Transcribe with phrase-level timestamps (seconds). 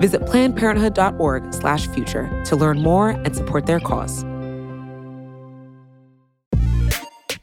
[0.00, 4.24] Visit plannedparenthood.org/future to learn more and support their cause.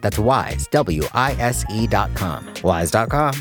[0.00, 2.54] That's wise, W I S E.com.
[2.62, 3.34] Wise.com.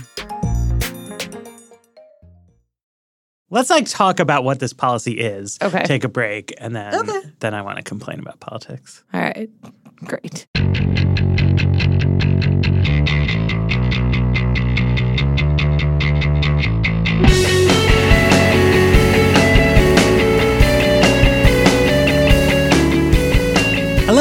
[3.50, 5.60] Let's like talk about what this policy is.
[5.62, 5.84] Okay.
[5.84, 7.22] Take a break, and then Okay.
[7.40, 9.04] then I want to complain about politics.
[9.14, 9.50] All right.
[10.06, 10.48] Great.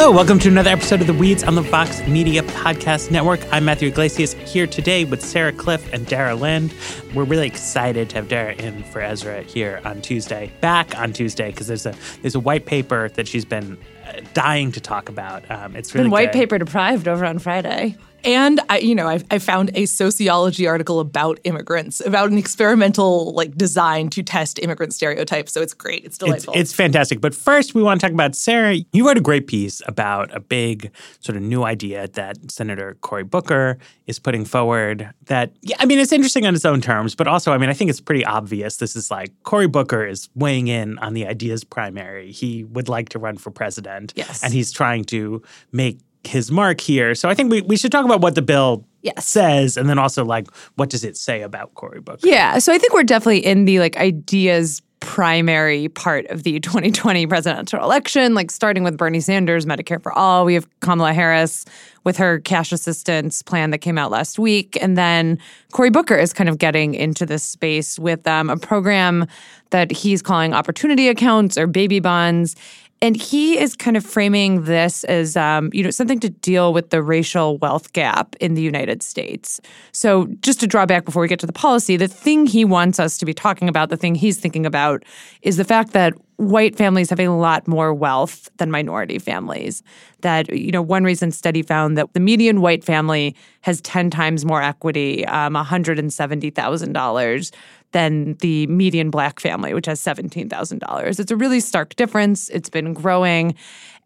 [0.02, 3.40] Hello, welcome to another episode of the Weeds on the Vox Media Podcast Network.
[3.52, 6.74] I'm Matthew Yglesias here today with Sarah Kliff and Dara Lind.
[7.14, 11.50] We're really excited to have Dara in for Ezra here on Tuesday, back on Tuesday,
[11.50, 15.48] because there's a there's a white paper that she's been uh, dying to talk about.
[15.50, 16.38] Um, it's really Been white good.
[16.38, 17.96] paper deprived over on Friday.
[18.24, 23.34] And I, you know, I, I found a sociology article about immigrants, about an experimental
[23.34, 25.52] like design to test immigrant stereotypes.
[25.52, 26.04] So it's great.
[26.04, 26.54] It's It's, delightful.
[26.54, 27.20] it's fantastic.
[27.20, 28.76] But first, we want to talk about Sarah.
[28.92, 33.24] You wrote a great piece about a big sort of new idea that Senator Cory
[33.24, 35.10] Booker is putting forward.
[35.26, 37.72] That, yeah, I mean, it's interesting on its own terms, but also, I mean, I
[37.72, 38.76] think it's pretty obvious.
[38.76, 42.32] This is like Cory Booker is weighing in on the ideas primary.
[42.32, 44.12] He would like to run for president.
[44.16, 44.42] Yes.
[44.42, 45.42] And he's trying to
[45.72, 47.14] make his mark here.
[47.14, 49.26] So I think we, we should talk about what the bill Yes.
[49.26, 50.46] says and then also like
[50.76, 52.24] what does it say about Cory Booker?
[52.24, 52.58] Yeah.
[52.60, 57.82] So I think we're definitely in the like ideas primary part of the 2020 presidential
[57.82, 60.46] election, like starting with Bernie Sanders, Medicare for All.
[60.46, 61.66] We have Kamala Harris
[62.04, 64.78] with her cash assistance plan that came out last week.
[64.80, 65.38] And then
[65.72, 69.26] Cory Booker is kind of getting into this space with um, a program
[69.70, 72.56] that he's calling opportunity accounts or baby bonds.
[73.02, 76.90] And he is kind of framing this as, um, you know, something to deal with
[76.90, 79.60] the racial wealth gap in the United States.
[79.90, 83.00] So, just to draw back before we get to the policy, the thing he wants
[83.00, 85.02] us to be talking about, the thing he's thinking about,
[85.42, 89.82] is the fact that white families have a lot more wealth than minority families.
[90.20, 94.44] That, you know, one recent study found that the median white family has 10 times
[94.44, 97.50] more equity, um, $170,000
[97.92, 101.20] than the median black family, which has $17,000.
[101.20, 102.48] It's a really stark difference.
[102.48, 103.54] It's been growing,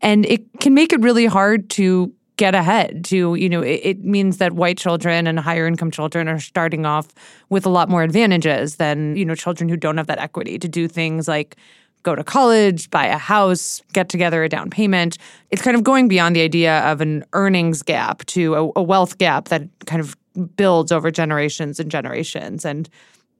[0.03, 4.05] and it can make it really hard to get ahead to you know it, it
[4.05, 7.09] means that white children and higher income children are starting off
[7.49, 10.69] with a lot more advantages than you know children who don't have that equity to
[10.69, 11.57] do things like
[12.03, 15.17] go to college buy a house get together a down payment
[15.51, 19.17] it's kind of going beyond the idea of an earnings gap to a, a wealth
[19.17, 20.15] gap that kind of
[20.57, 22.91] builds over generations and generations and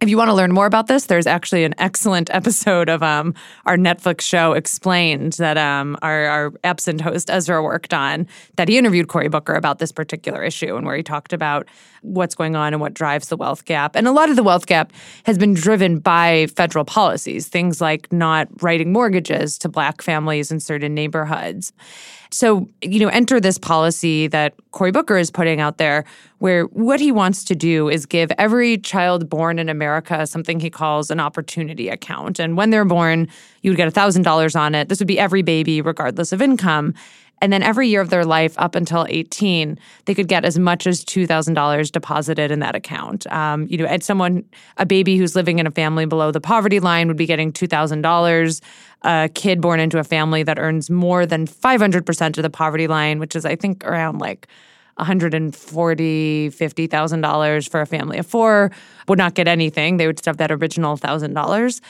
[0.01, 3.35] if you want to learn more about this, there's actually an excellent episode of um,
[3.65, 8.27] our Netflix show Explained that um, our, our absent host Ezra worked on.
[8.57, 11.67] That he interviewed Cory Booker about this particular issue and where he talked about
[12.03, 13.97] what's going on and what drives the wealth gap.
[13.97, 14.93] And a lot of the wealth gap
[15.25, 20.61] has been driven by federal policies, things like not writing mortgages to Black families in
[20.61, 21.73] certain neighborhoods.
[22.31, 26.05] So, you know, enter this policy that Cory Booker is putting out there,
[26.39, 30.71] where what he wants to do is give every child born in America something he
[30.71, 32.39] calls an opportunity account.
[32.39, 33.29] And when they're born,
[33.63, 34.89] you would get $1,000 on it.
[34.89, 36.95] This would be every baby, regardless of income.
[37.43, 40.87] And then every year of their life up until 18, they could get as much
[40.87, 43.27] as $2,000 deposited in that account.
[43.31, 44.45] Um, you know, and someone,
[44.79, 48.61] a baby who's living in a family below the poverty line would be getting $2,000.
[49.03, 53.19] A kid born into a family that earns more than 500% of the poverty line,
[53.19, 54.49] which is, I think, around like
[54.99, 55.53] $140,000,
[56.49, 58.73] $50,000 for a family of four,
[59.09, 59.99] would not get anything.
[59.99, 61.81] They would have that original $1,000.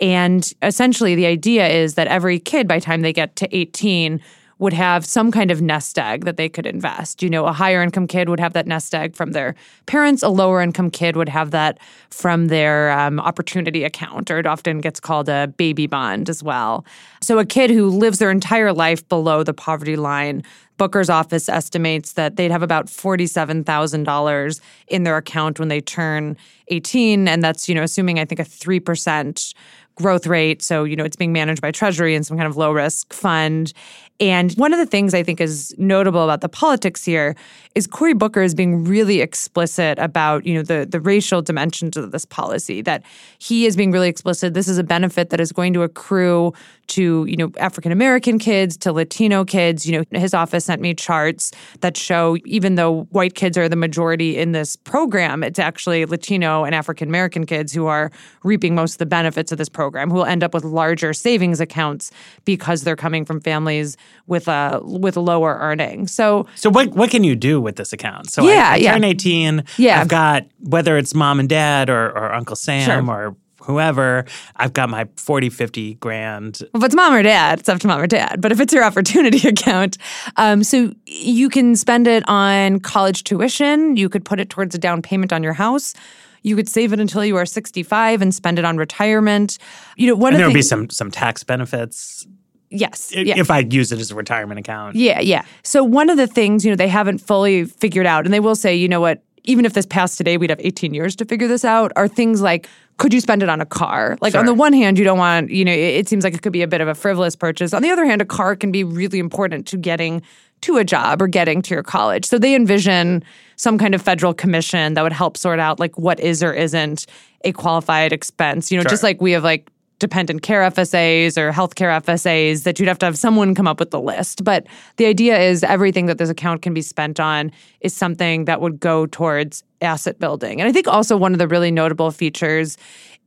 [0.00, 4.20] And essentially, the idea is that every kid, by the time they get to 18,
[4.62, 7.20] would have some kind of nest egg that they could invest.
[7.20, 9.56] You know, a higher income kid would have that nest egg from their
[9.86, 11.80] parents, a lower income kid would have that
[12.10, 16.86] from their um, opportunity account, or it often gets called a baby bond as well.
[17.20, 20.44] So, a kid who lives their entire life below the poverty line
[20.82, 26.36] Booker's office estimates that they'd have about $47,000 in their account when they turn
[26.68, 29.54] 18 and that's, you know, assuming I think a 3%
[29.96, 30.62] growth rate.
[30.62, 33.72] So, you know, it's being managed by Treasury and some kind of low risk fund.
[34.20, 37.34] And one of the things I think is notable about the politics here
[37.74, 42.12] is Cory Booker is being really explicit about, you know, the, the racial dimensions of
[42.12, 43.02] this policy, that
[43.38, 44.54] he is being really explicit.
[44.54, 46.52] This is a benefit that is going to accrue
[46.88, 49.86] to, you know, African American kids, to Latino kids.
[49.86, 51.50] You know, his office sent me charts
[51.80, 56.64] that show even though white kids are the majority in this program, it's actually Latino
[56.64, 58.12] and African American kids who are
[58.44, 61.60] reaping most of the benefits of this program, who will end up with larger savings
[61.60, 62.10] accounts
[62.44, 63.96] because they're coming from families
[64.26, 66.12] with a with lower earnings.
[66.12, 68.30] So So what what can you do with this account?
[68.30, 68.92] So Yeah, I, I yeah.
[68.92, 69.64] turn 18.
[69.78, 70.00] Yeah.
[70.00, 73.14] I've got whether it's mom and dad or, or Uncle Sam Sure.
[73.14, 74.24] or whoever,
[74.56, 76.62] I've got my 40, 50 grand.
[76.74, 78.40] If it's mom or dad, it's up to mom or dad.
[78.40, 79.98] But if it's your opportunity account,
[80.36, 83.96] um, so you can spend it on college tuition.
[83.96, 85.94] You could put it towards a down payment on your house.
[86.42, 89.58] You could save it until you are 65 and spend it on retirement.
[89.96, 92.26] You know, one And there the would be some some tax benefits
[92.70, 94.96] yes, if I use it as a retirement account.
[94.96, 95.44] Yeah, yeah.
[95.62, 98.56] So one of the things, you know, they haven't fully figured out, and they will
[98.56, 101.48] say, you know what, even if this passed today, we'd have 18 years to figure
[101.48, 102.68] this out, are things like
[102.98, 104.16] could you spend it on a car?
[104.20, 106.42] Like on the one hand, you don't want, you know, it, it seems like it
[106.42, 107.74] could be a bit of a frivolous purchase.
[107.74, 110.22] On the other hand, a car can be really important to getting
[110.60, 112.24] to a job or getting to your college.
[112.24, 113.24] So they envision
[113.62, 117.06] some kind of federal commission that would help sort out like what is or isn't
[117.44, 118.72] a qualified expense.
[118.72, 119.70] You know, just like we have like
[120.00, 123.92] dependent care FSAs or healthcare FSAs that you'd have to have someone come up with
[123.92, 124.42] the list.
[124.42, 124.66] But
[124.96, 128.80] the idea is everything that this account can be spent on is something that would
[128.80, 130.60] go towards asset building.
[130.60, 132.76] And I think also one of the really notable features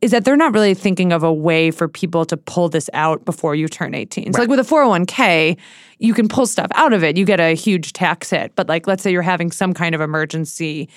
[0.02, 3.26] is that they're not really thinking of a way for people to pull this out
[3.26, 4.34] before you turn 18.
[4.34, 5.58] So like with a 401k,
[6.00, 7.18] you can pull stuff out of it.
[7.18, 8.56] You get a huge tax hit.
[8.56, 10.90] But like let's say you're having some kind of emergency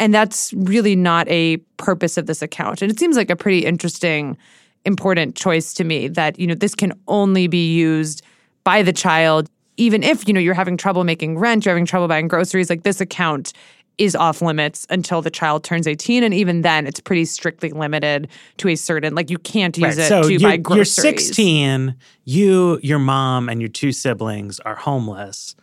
[0.00, 2.82] and that's really not a purpose of this account.
[2.82, 4.36] And it seems like a pretty interesting
[4.84, 8.22] important choice to me that you know this can only be used
[8.64, 12.08] by the child even if you know you're having trouble making rent you're having trouble
[12.08, 13.52] buying groceries like this account
[13.98, 18.28] is off limits until the child turns 18 and even then it's pretty strictly limited
[18.56, 20.04] to a certain like you can't use Right.
[20.06, 25.56] it So to buy you're 16, you, your mom, and your two siblings are homeless,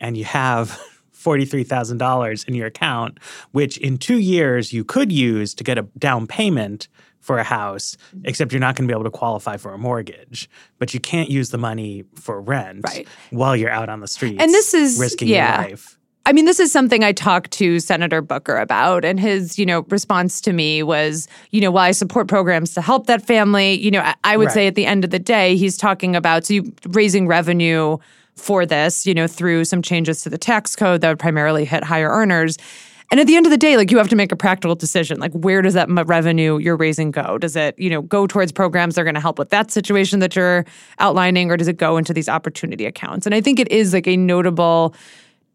[0.00, 0.78] and you have
[1.14, 3.18] $43,000 in your account,
[3.52, 6.88] which in two years you could use to get a down payment
[7.20, 10.48] for a house, except you're not going to be able to qualify for a mortgage.
[10.78, 13.06] But you can't use the money for rent Right.
[13.30, 14.36] while you're out on the streets.
[14.42, 15.60] And this is- risking yeah.
[15.62, 15.97] your life.
[16.28, 19.86] I mean, this is something I talked to Senator Booker about, and his, you know,
[19.88, 23.90] response to me was, you know, while I support programs to help that family, you
[23.90, 24.52] know, I, I would Right.
[24.54, 27.96] say at the end of the day, he's talking about so you raising revenue
[28.36, 31.82] for this, you know, through some changes to the tax code that would primarily hit
[31.82, 32.58] higher earners.
[33.10, 35.18] And at the end of the day, like you have to make a practical decision.
[35.18, 37.38] Like, where does that m- revenue you're raising go?
[37.38, 40.18] Does it, you know, go towards programs that are going to help with that situation
[40.18, 40.66] that you're
[40.98, 43.24] outlining, or does it go into these opportunity accounts?
[43.24, 44.94] And I think it is like a notable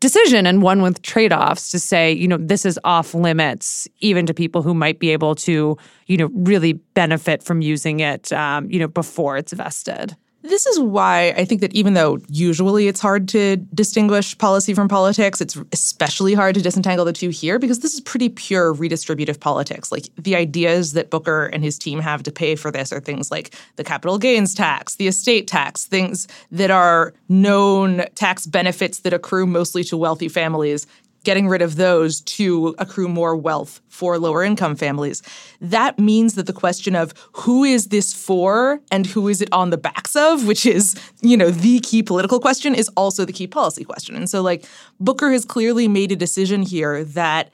[0.03, 4.33] decision and one with trade-offs to say you know this is off limits even to
[4.33, 5.77] people who might be able to
[6.07, 10.13] you know really benefit from using it um, you know before it's vested
[10.43, 14.89] This is why I think that even though usually it's hard to distinguish policy from
[14.89, 19.39] politics, it's especially hard to disentangle the two here because this is pretty pure redistributive
[19.39, 19.89] politics.
[19.89, 23.31] Like the ideas that Booker and his team have to pay for this are things
[23.31, 29.13] like the capital gains tax, the estate tax, things that are known tax benefits that
[29.13, 30.85] accrue mostly to wealthy families
[31.23, 35.21] getting rid of those to accrue more wealth for lower income families.
[35.61, 39.69] That means that the question of who is this for and who is it on
[39.69, 43.47] the backs of, which is, you know, the key political question, is also the key
[43.47, 44.15] policy question.
[44.15, 44.65] And so, like,
[44.99, 47.51] Booker has clearly made a decision here that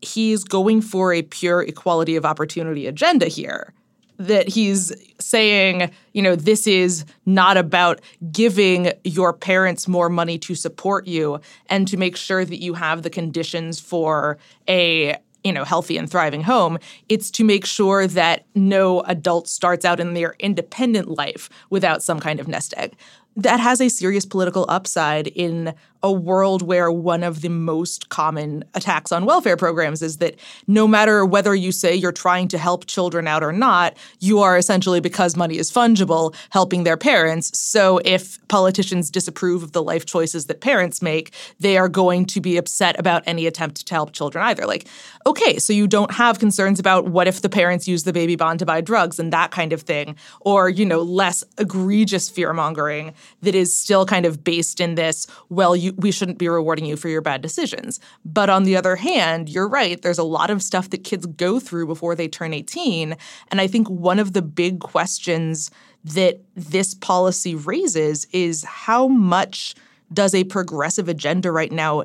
[0.00, 3.72] he's going for a pure equality of opportunity agenda here.
[4.20, 10.54] That he's saying, you know, this is not about giving your parents more money to
[10.54, 14.36] support you and to make sure that you have the conditions for
[14.68, 16.78] a you know healthy and thriving home.
[17.08, 22.20] It's to make sure that no adult starts out in their independent life without some
[22.20, 22.96] kind of nest egg.
[23.36, 28.64] That has a serious political upside in a world where one of the most common
[28.74, 32.86] attacks on welfare programs is that no matter whether you say you're trying to help
[32.86, 37.58] children out or not, you are essentially, because money is fungible, helping their parents.
[37.58, 42.40] So if politicians disapprove of the life choices that parents make, they are going to
[42.40, 44.66] be upset about any attempt to help children either.
[44.66, 44.86] Like,
[45.26, 48.58] okay, so you don't have concerns about what if the parents use the baby bond
[48.60, 53.12] to buy drugs and that kind of thing, or, you know, less egregious fear mongering
[53.42, 56.96] that is still kind of based in this, well, you, we shouldn't be rewarding you
[56.96, 58.00] for your bad decisions.
[58.24, 61.60] But on the other hand, you're right, there's a lot of stuff that kids go
[61.60, 63.16] through before they turn 18.
[63.50, 65.70] And I think one of the big questions
[66.04, 69.74] that this policy raises is how much
[70.12, 72.04] does a progressive agenda right now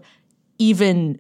[0.58, 1.20] even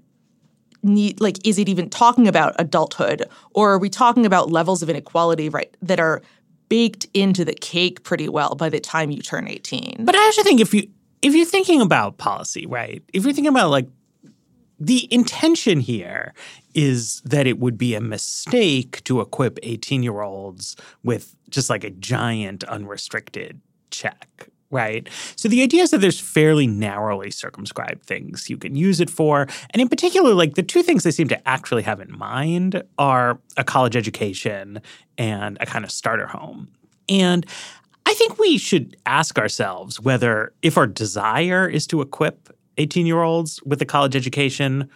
[0.83, 4.89] need like is it even talking about adulthood or are we talking about levels of
[4.89, 6.21] inequality right that are
[6.69, 9.97] baked into the cake pretty well by the time you turn 18.
[9.99, 10.87] But I actually think if you
[11.25, 13.01] if you're thinking about policy, right?
[13.11, 13.87] If you're thinking about like
[14.79, 16.35] the intention here
[16.75, 21.83] is that it would be a mistake to equip 18 year olds with just like
[21.83, 25.09] a giant unrestricted check, right?
[25.35, 29.47] So the idea is that there's fairly narrowly circumscribed things you can use it for.
[29.71, 33.39] And in particular, like the two things they seem to actually have in mind are
[33.57, 34.79] a college education
[35.17, 36.67] and a kind of starter home.
[37.09, 37.47] And
[38.05, 43.21] I think we should ask ourselves whether, if our desire is to equip 18 year
[43.21, 44.89] olds with a college education,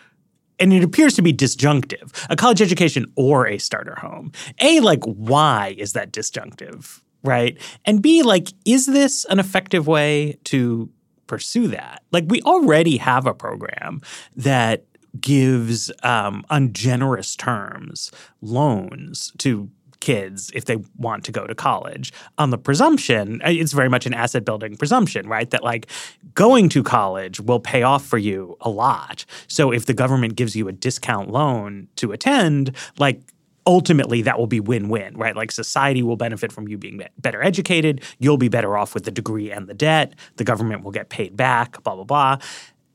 [0.60, 4.32] and it appears to be disjunctive a college education or a starter home.
[4.60, 7.02] A, like, why is that disjunctive?
[7.24, 7.58] right?
[7.86, 10.90] And B, like, is this an effective way to
[11.28, 12.04] pursue that?
[12.12, 14.02] Like, we already have a program
[14.36, 14.86] that
[15.20, 18.12] gives um, on generous terms
[18.42, 19.70] loans to
[20.00, 22.12] kids if they want to go to college.
[22.38, 25.50] On the presumption uh, it's very much an asset building presumption right?
[25.50, 25.88] That like
[26.34, 29.26] going to college will pay off for you a lot.
[29.48, 33.22] So if the government gives you a discount loan to attend like
[33.70, 35.36] ultimately that will be win-win, right?
[35.36, 39.12] Like society will benefit from you being better educated, you'll be better off with the
[39.12, 42.38] degree and the debt, the government will get paid back, blah blah blah.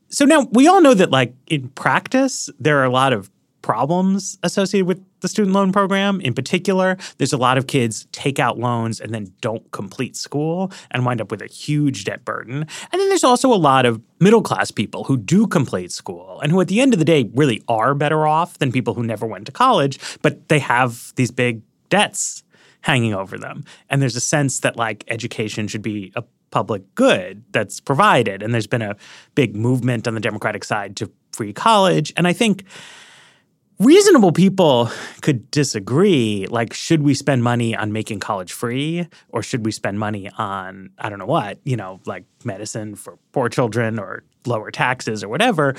[0.09, 3.29] So now we all know that like in practice there are a lot of
[3.65, 6.21] problems associated with the student loan program.
[6.21, 10.71] In particular, there's a lot of kids take out loans and then don't complete school
[10.91, 12.57] and wind up with a huge debt burden.
[12.57, 16.51] And then there's also a lot of middle class people who do complete school and
[16.51, 19.25] who, at the end of the day, really are better off than people who never
[19.25, 22.43] went to college, but they have these big debts
[22.81, 23.65] hanging over them.
[23.89, 28.43] And there's a sense that like education should be a public good that's provided.
[28.43, 28.95] And there's been a
[29.33, 32.13] big movement on the Democratic side to free college.
[32.15, 32.63] And I think
[33.79, 34.89] reasonable people
[35.21, 39.07] could disagree like should we spend money on making college free?
[39.29, 43.17] Or should we spend money on i don't know what you know like medicine for
[43.31, 45.75] poor children or lower taxes or whatever?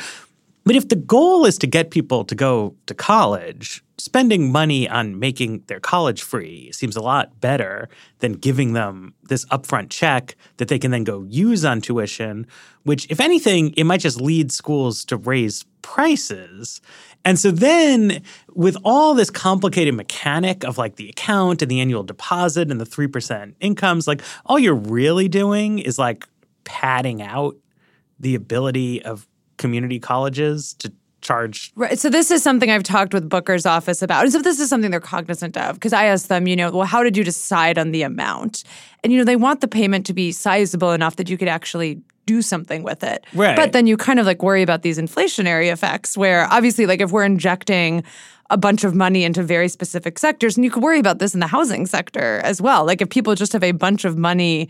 [0.65, 5.19] But if the goal is to get people to go to college spending money on
[5.19, 7.89] making their college free seems a lot better
[8.19, 12.47] than giving them this upfront check that they can then go use on tuition
[12.83, 16.81] which if anything it might just lead schools to raise prices
[17.27, 18.23] and so then
[18.55, 22.85] with all this complicated mechanic of like the account and the annual deposit and the
[22.85, 26.25] 3% incomes, like all you're really doing is like
[26.63, 27.57] padding out
[28.21, 29.27] the ability of
[29.59, 31.73] community colleges to charge.
[31.75, 31.99] Right.
[31.99, 34.23] So this is something I've talked with Booker's office about.
[34.23, 36.87] And so this is something they're cognizant of because I asked them, you know, well,
[36.87, 38.63] how did you decide on the amount?
[39.03, 42.03] And you know, they want the payment to be sizable enough that you could actually
[42.27, 43.25] do something with it.
[43.35, 43.57] Right.
[43.57, 47.13] But then you kind of like worry about these inflationary effects where obviously like if
[47.13, 48.05] we're injecting
[48.51, 51.41] a bunch of money into very specific sectors and you could worry about this in
[51.41, 52.85] the housing sector as well.
[52.85, 54.69] Like if people just have a bunch of money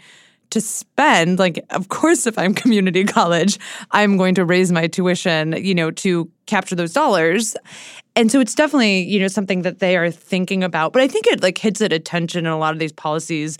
[0.50, 3.58] to spend like of course if i'm community college
[3.90, 7.56] i'm going to raise my tuition you know to capture those dollars
[8.14, 11.26] and so it's definitely you know something that they are thinking about but i think
[11.26, 13.58] it like hits at attention in a lot of these policies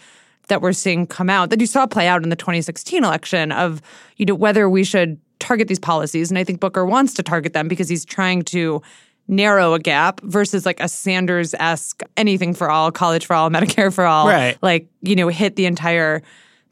[0.48, 3.82] that we're seeing come out that you saw play out in the 2016 election of
[4.16, 6.30] you know whether we should target these policies.
[6.30, 8.82] And I think Booker wants to target them because he's trying to
[9.28, 14.04] narrow a gap versus like a Sanders-esque anything for all, college for all, Medicare for
[14.04, 14.56] all, right.
[14.62, 16.22] like you know hit the entire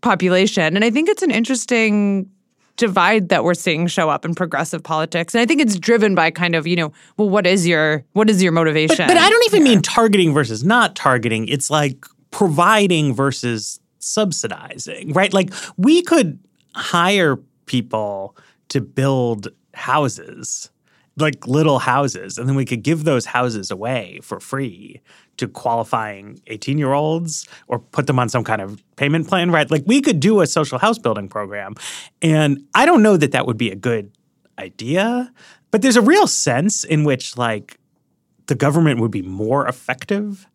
[0.01, 0.77] population.
[0.77, 2.31] And I think it's an interesting
[2.77, 5.33] divide that we're seeing show up in progressive politics.
[5.35, 8.29] And i think it's driven by kind of you know well what is your what
[8.29, 11.47] is your motivation but, but i don't even mean targeting versus not targeting.
[11.47, 15.33] It's like providing versus subsidizing, right?
[15.33, 16.39] Like we could
[16.75, 17.37] hire
[17.67, 18.37] people
[18.69, 20.71] to build houses
[21.17, 25.01] like little houses and then we could give those houses away for free
[25.37, 29.71] to qualifying 18 year olds or put them on some kind of payment plan right
[29.71, 31.75] like we could do a social house building program
[32.21, 34.11] and i don't know that that would be a good
[34.59, 35.33] idea
[35.71, 37.79] but there's a real sense in which like
[38.47, 40.49] the government would be more effective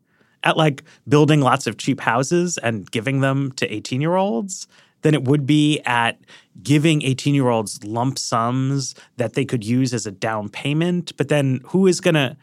[0.44, 4.68] at like building lots of cheap houses and giving them to 18 year olds
[5.02, 6.20] than it would be at
[6.62, 11.16] giving 18 year olds lump sums that they could use as a down payment.
[11.18, 12.36] But then who is going to,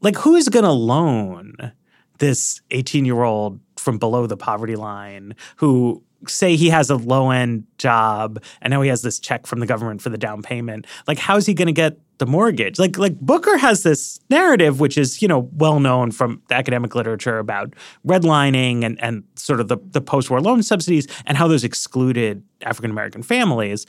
[0.00, 1.72] like, who is going to loan
[2.18, 7.30] this 18 year old from below the poverty line who say he has a low
[7.30, 10.86] end job and now he has this check from the government for the down payment
[11.06, 12.78] like how's he going to get the mortgage?
[12.78, 16.94] Like like booker has this narrative which is you know well known from the academic
[16.94, 17.74] literature about
[18.06, 22.90] redlining and and sort of the, the post-war loan subsidies and how those excluded african
[22.90, 23.86] american families.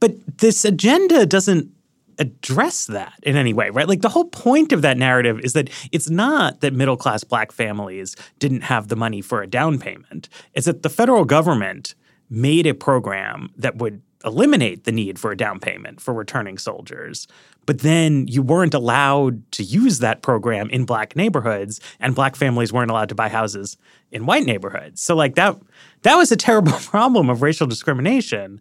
[0.00, 1.70] But this agenda doesn't
[2.18, 3.88] address that in any way, right?
[3.88, 7.52] Like the whole point of that narrative is that it's not that middle class black
[7.52, 10.28] families didn't have the money for a down payment.
[10.54, 11.94] It's that the federal government
[12.28, 17.28] made a program that would eliminate the need for a down payment for returning soldiers.
[17.64, 22.72] But then you weren't allowed to use that program in black neighborhoods and black families
[22.72, 23.76] weren't allowed to buy houses
[24.10, 25.00] in white neighborhoods.
[25.02, 25.56] So like that
[26.02, 28.60] that was a terrible problem of racial discrimination.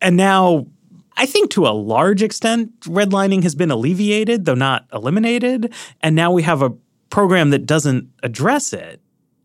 [0.00, 0.66] And now
[1.16, 5.72] I think to a large extent, redlining has been alleviated, though not eliminated.
[6.02, 6.70] And now we have a
[7.10, 9.00] program that doesn't address it.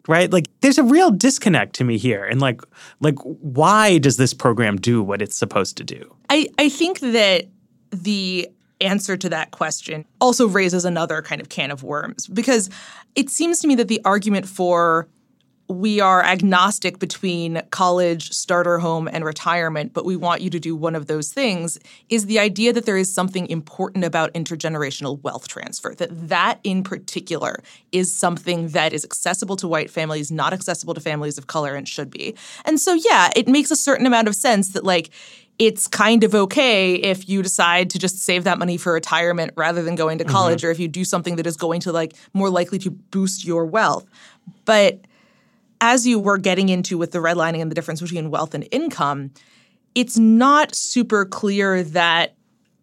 [0.08, 0.32] Right?
[0.32, 2.26] Like there's a real disconnect to me here.
[2.26, 2.62] And like
[3.02, 6.16] like why does this program do what it's supposed to do?
[6.28, 7.46] I, I think that
[7.92, 8.50] the
[8.82, 12.70] answer to that question also raises another kind of can of worms because
[13.16, 15.08] it seems to me that the argument for
[15.72, 20.76] we are agnostic between college, starter home, and retirement, but we want you to do
[20.76, 25.48] one of those things is the idea that there is something important about intergenerational wealth
[25.48, 30.94] transfer, that that in particular is something that is accessible to white families, not accessible
[30.94, 32.36] to families of color, and should be.
[32.66, 35.10] And so, yeah, it makes a certain amount of sense that, like,
[35.60, 39.84] it's kind of okay if you decide to just save that money for retirement rather
[39.84, 40.34] than going to mm-hmm.
[40.34, 40.68] college mm-hmm.
[40.68, 43.64] or if you do something that is going to like more likely to boost your
[43.64, 44.06] wealth.
[44.66, 45.02] But
[45.82, 49.32] as you were getting into with the redlining and the difference between wealth and income,
[49.96, 52.36] it's not super clear that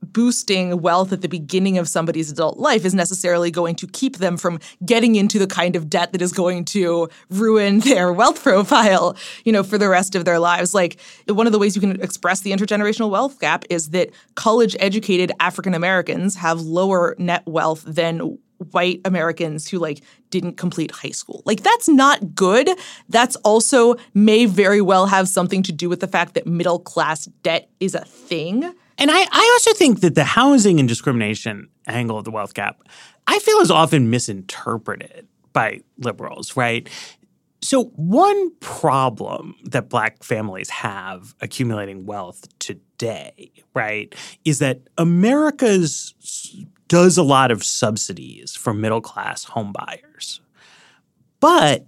[0.02, 4.36] boosting wealth at the beginning of somebody's adult life is necessarily going to keep them
[4.36, 9.16] from getting into the kind of debt that is going to ruin their wealth profile,
[9.44, 10.74] you know, for the rest of their lives.
[10.74, 14.76] Like one of the ways you can express the intergenerational wealth gap is that college
[14.80, 18.38] educated African Americans have lower net wealth than
[18.70, 21.42] white Americans who like didn't complete high school.
[21.44, 22.68] Like that's not good.
[23.08, 27.26] That's also may very well have something to do with the fact that middle class
[27.42, 28.64] debt is a thing.
[28.98, 32.82] And I, I also think that the housing and discrimination angle of the wealth gap,
[33.26, 36.88] I feel is often misinterpreted by liberals, right?
[37.60, 46.14] So, one problem that black families have accumulating wealth today, right, is that America's
[46.88, 50.40] does a lot of subsidies for middle class home buyers.
[51.40, 51.86] But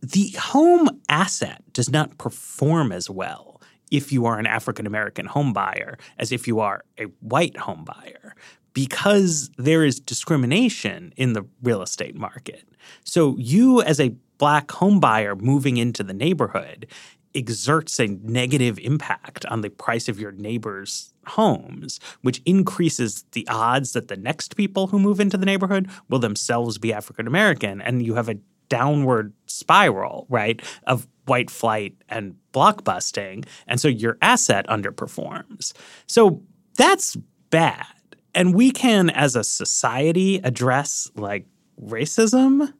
[0.00, 3.60] the home asset does not perform as well
[3.90, 7.84] if you are an African American home buyer as if you are a white home
[7.84, 8.34] buyer
[8.72, 12.68] because there is discrimination in the real estate market.
[13.04, 16.86] So you as a black home buyer moving into the neighborhood
[17.34, 23.92] exerts a negative impact on the price of your neighbor's homes, which increases the odds
[23.92, 27.80] that the next people who move into the neighborhood will themselves be African American.
[27.80, 33.46] And you have a downward spiral, right, of white flight and blockbusting.
[33.66, 35.72] And so your asset underperforms.
[36.06, 36.42] So
[36.76, 37.16] that's
[37.50, 37.86] bad.
[38.34, 41.46] And we can, as a society, address like
[41.80, 42.72] racism.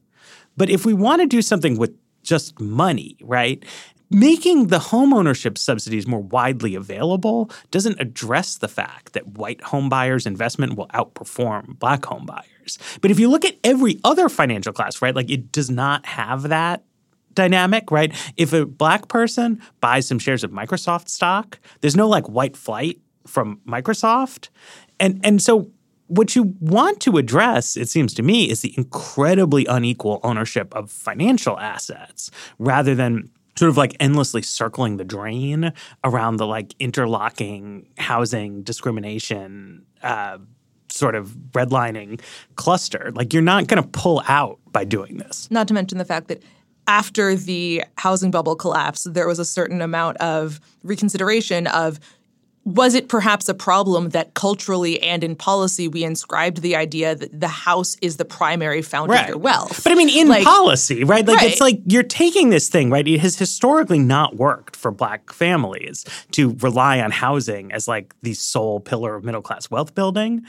[0.56, 3.64] But if we want to do something with just money, right?
[4.14, 10.76] Making the homeownership subsidies more widely available doesn't address the fact that white homebuyers' investment
[10.76, 12.78] will outperform black homebuyers.
[13.00, 16.42] But if you look at every other financial class, right, like it does not have
[16.42, 16.84] that
[17.32, 18.14] dynamic, right?
[18.36, 23.00] If a black person buys some shares of Microsoft stock, there's no like white flight
[23.26, 24.50] from Microsoft.
[25.00, 25.72] And and so
[26.06, 30.88] what you want to address, it seems to me, is the incredibly unequal ownership of
[30.88, 37.86] financial assets rather than sort of like endlessly circling the drain around the like interlocking
[37.98, 40.38] housing discrimination uh,
[40.90, 42.20] sort of redlining
[42.56, 43.12] cluster.
[43.14, 45.48] Like you're not going to pull out by doing this.
[45.50, 46.42] Not to mention the fact that
[46.86, 51.98] after the housing bubble collapsed, there was a certain amount of reconsideration of
[52.64, 57.38] was it perhaps a problem that culturally and in policy we inscribed the idea that
[57.38, 59.22] the house is the primary fount Right.
[59.24, 59.84] of your wealth?
[59.84, 61.26] But I mean, in Like- policy, right?
[61.26, 63.06] Like it's like you're taking this thing, right?
[63.06, 68.34] It has historically not worked for black families to rely on housing as like the
[68.34, 70.42] sole pillar of middle class wealth building.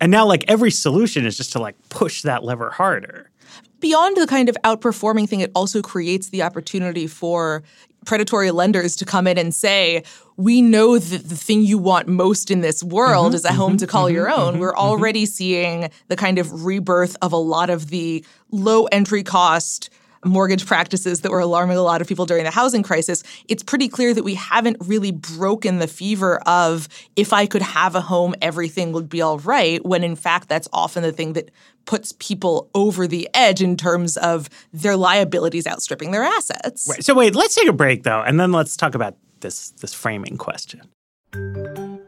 [0.00, 3.30] And now like every solution is just to like push that lever harder.
[3.80, 7.62] Beyond the kind of outperforming thing, it also creates the opportunity for
[8.04, 10.02] predatory lenders to come in and say,
[10.36, 13.76] we know that the thing you want most in this world mm-hmm, is a home
[13.76, 14.58] to mm-hmm, call your mm-hmm, own.
[14.58, 19.90] We're already seeing the kind of rebirth of a lot of the low entry cost
[20.24, 23.88] mortgage practices that were alarming a lot of people during the housing crisis, it's pretty
[23.88, 28.34] clear that we haven't really broken the fever of if I could have a home,
[28.42, 31.50] everything would be all right, when in fact that's often the thing that
[31.88, 36.86] puts people over the edge in terms of their liabilities outstripping their assets.
[36.86, 37.02] Right.
[37.02, 40.36] So wait, let's take a break though, and then let's talk about this this framing
[40.36, 40.82] question.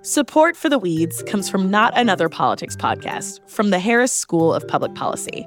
[0.03, 4.69] Support for the Weeds comes from Not Another Politics podcast from the Harris School of
[4.69, 5.47] Public Policy.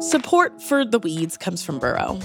[0.01, 2.19] Support for the weeds comes from Burrow.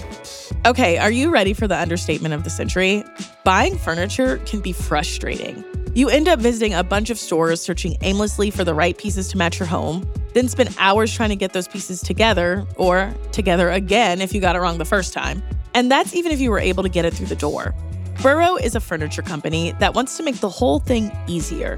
[0.67, 3.03] Okay, are you ready for the understatement of the century?
[3.43, 5.65] Buying furniture can be frustrating.
[5.93, 9.37] You end up visiting a bunch of stores searching aimlessly for the right pieces to
[9.37, 14.21] match your home, then spend hours trying to get those pieces together, or together again
[14.21, 15.43] if you got it wrong the first time.
[15.73, 17.75] And that's even if you were able to get it through the door.
[18.21, 21.77] Burrow is a furniture company that wants to make the whole thing easier.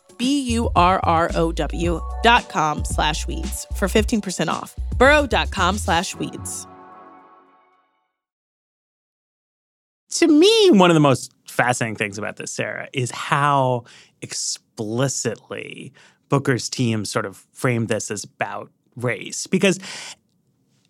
[0.21, 4.75] B-U-R-R-O-W dot com slash weeds for 15% off.
[4.97, 6.67] burrow.com slash weeds.
[10.11, 13.85] To me, one of the most fascinating things about this, Sarah, is how
[14.21, 15.91] explicitly
[16.29, 19.47] Booker's team sort of framed this as about race.
[19.47, 19.79] Because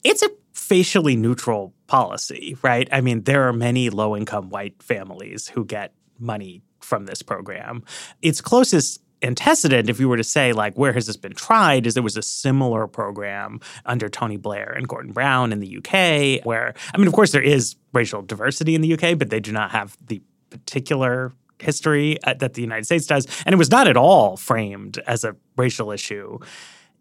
[0.04, 2.90] it's a facially neutral policy, right?
[2.92, 7.84] I mean, there are many low income white families who get money from this program.
[8.22, 11.94] Its closest antecedent, if you were to say, like, where has this been tried, is
[11.94, 16.74] there was a similar program under Tony Blair and Gordon Brown in the UK, where,
[16.94, 19.72] I mean, of course, there is racial diversity in the UK, but they do not
[19.72, 23.28] have the particular history uh, that the United States does.
[23.46, 26.40] And it was not at all framed as a racial issue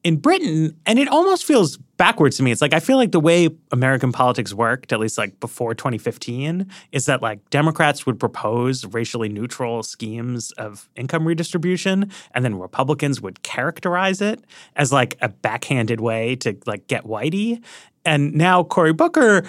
[0.03, 2.51] in Britain, and it almost feels backwards to me.
[2.51, 6.67] It's like I feel like the way American politics worked, at least like before 2015,
[6.93, 13.21] is that like Democrats would propose racially neutral schemes of income redistribution, and then Republicans
[13.21, 14.43] would characterize it
[14.77, 17.63] as like a backhanded way to like get whitey.
[18.05, 19.45] And now Cory Booker.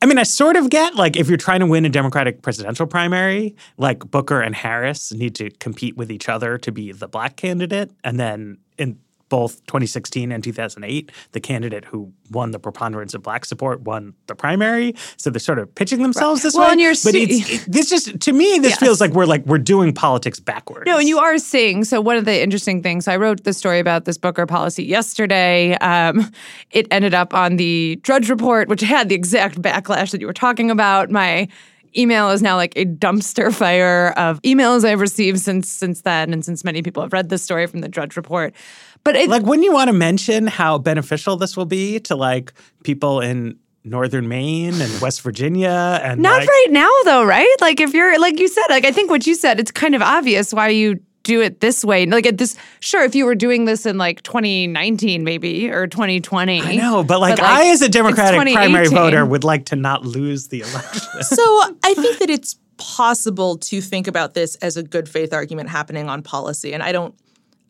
[0.00, 2.88] I mean, I sort of get like if you're trying to win a Democratic presidential
[2.88, 7.36] primary, like Booker and Harris need to compete with each other to be the black
[7.36, 7.92] candidate.
[8.02, 8.98] And then in
[9.32, 14.34] both 2016 and 2008, the candidate who won the preponderance of black support won the
[14.34, 14.94] primary.
[15.16, 16.72] So they're sort of pitching themselves this Well, way.
[16.72, 18.78] and you're but it, this just to me, this Yes.
[18.80, 20.84] feels like we're like we're doing politics backwards.
[20.86, 21.82] No, and you are seeing.
[21.84, 25.76] So one of the interesting things, I wrote the story about this Booker policy yesterday.
[25.78, 26.30] Um,
[26.70, 30.34] it ended up on the Drudge Report, which had the exact backlash that you were
[30.34, 31.10] talking about.
[31.10, 31.48] My
[31.96, 36.44] email is now like a dumpster fire of emails I've received since since then, and
[36.44, 38.54] since many people have read this story from the Drudge Report.
[39.04, 42.52] But it, like wouldn't you want to mention how beneficial this will be to like
[42.84, 47.54] people in northern Maine and West Virginia and Not like, right now, though, right?
[47.60, 50.02] Like if you're like you said, like I think what you said, it's kind of
[50.02, 52.06] obvious why you do it this way.
[52.06, 56.62] Like at this, sure, if you were doing this in like 2019, maybe or 2020.
[56.62, 59.66] I know, but like, But, like, I, as a it's Democratic primary voter, would like
[59.66, 61.22] to not lose the election.
[61.22, 61.42] So
[61.84, 66.08] I think that it's possible to think about this as a good faith argument happening
[66.08, 66.72] on policy.
[66.72, 67.14] And I don't,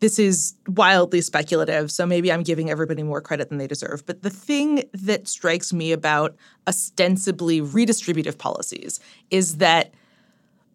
[0.02, 1.92] this is wildly speculative.
[1.92, 4.04] So maybe I'm giving everybody more credit than they deserve.
[4.04, 6.34] But the thing that strikes me about
[6.66, 8.98] ostensibly redistributive policies
[9.30, 9.94] is that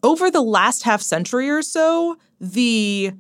[0.02, 3.12] over the last half century or so, the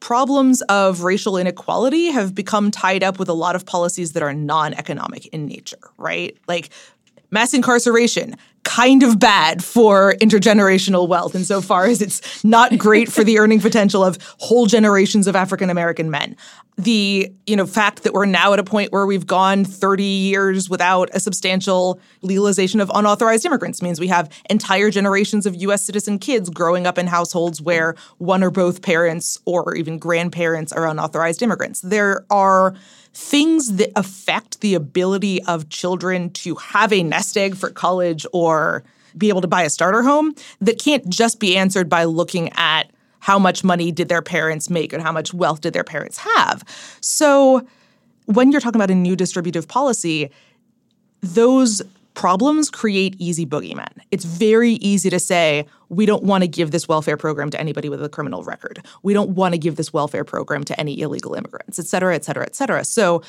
[0.00, 4.34] problems of racial inequality have become tied up with a lot of policies that are
[4.34, 6.36] non economic in nature, right?
[6.48, 6.70] Like
[7.30, 13.38] mass incarceration, kind of bad for intergenerational wealth insofar as it's not great for the
[13.40, 16.36] earning potential of whole generations of African American men.
[16.76, 20.68] The you know fact that we're now at a point where we've gone 30 years
[20.68, 26.18] without a substantial legalization of unauthorized immigrants means we have entire generations of US citizen
[26.18, 31.42] kids growing up in households where one or both parents or even grandparents are unauthorized
[31.42, 31.80] immigrants.
[31.80, 32.74] There are
[33.18, 38.84] things that affect the ability of children to have a nest egg for college or
[39.16, 42.84] be able to buy a starter home that can't just be answered by looking at
[43.18, 46.62] how much money did their parents make and how much wealth did their parents have.
[47.00, 47.66] So
[48.26, 50.30] when you're talking about a new distributive policy,
[51.20, 51.82] those
[52.18, 53.92] problems create easy boogeymen.
[54.10, 57.88] It's very easy to say, we don't want to give this welfare program to anybody
[57.88, 58.84] with a criminal record.
[59.04, 62.24] We don't want to give this welfare program to any illegal immigrants, et cetera, et
[62.24, 62.82] cetera, et cetera.
[62.82, 63.22] So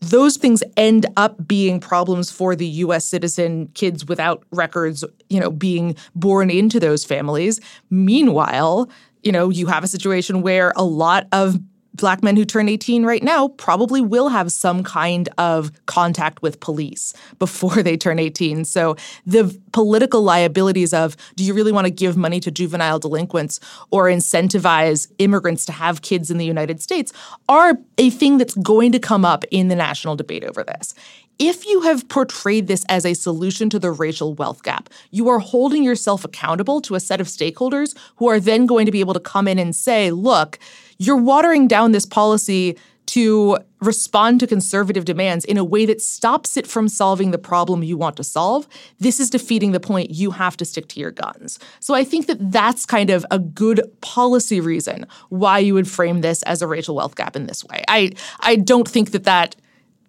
[0.00, 5.50] those things end up being problems for the US citizen kids without records, you know,
[5.50, 7.60] being born into those families.
[7.88, 8.90] Meanwhile,
[9.22, 11.58] you know, you have a situation where a lot of
[11.94, 16.60] black men who turn 18 right now probably will have some kind of contact with
[16.60, 18.64] police before they turn 18.
[18.64, 23.60] So the political liabilities of do you really want to give money to juvenile delinquents
[23.90, 27.12] or incentivize immigrants to have kids in the United States
[27.48, 30.94] are a thing that's going to come up in the national debate over this.
[31.38, 35.40] If you have portrayed this as a solution to the racial wealth gap, you are
[35.40, 39.14] holding yourself accountable to a set of stakeholders who are then going to be able
[39.14, 40.60] to come in and say, look,
[40.98, 42.76] you're watering down this policy
[43.06, 47.82] to respond to conservative demands in a way that stops it from solving the problem
[47.82, 48.66] you want to solve.
[48.98, 51.58] This is defeating the point you have to stick to your guns.
[51.80, 56.22] So I think that that's kind of a good policy reason why you would frame
[56.22, 57.84] this as a racial wealth gap in this way.
[57.88, 59.54] I I don't think that that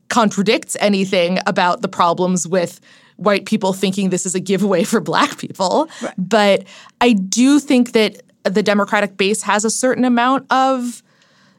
[0.08, 2.80] contradicts anything about the problems with
[3.18, 5.90] white people thinking this is a giveaway for black people.
[6.18, 6.66] But
[7.02, 11.04] I do think that the Democratic base has a certain amount of,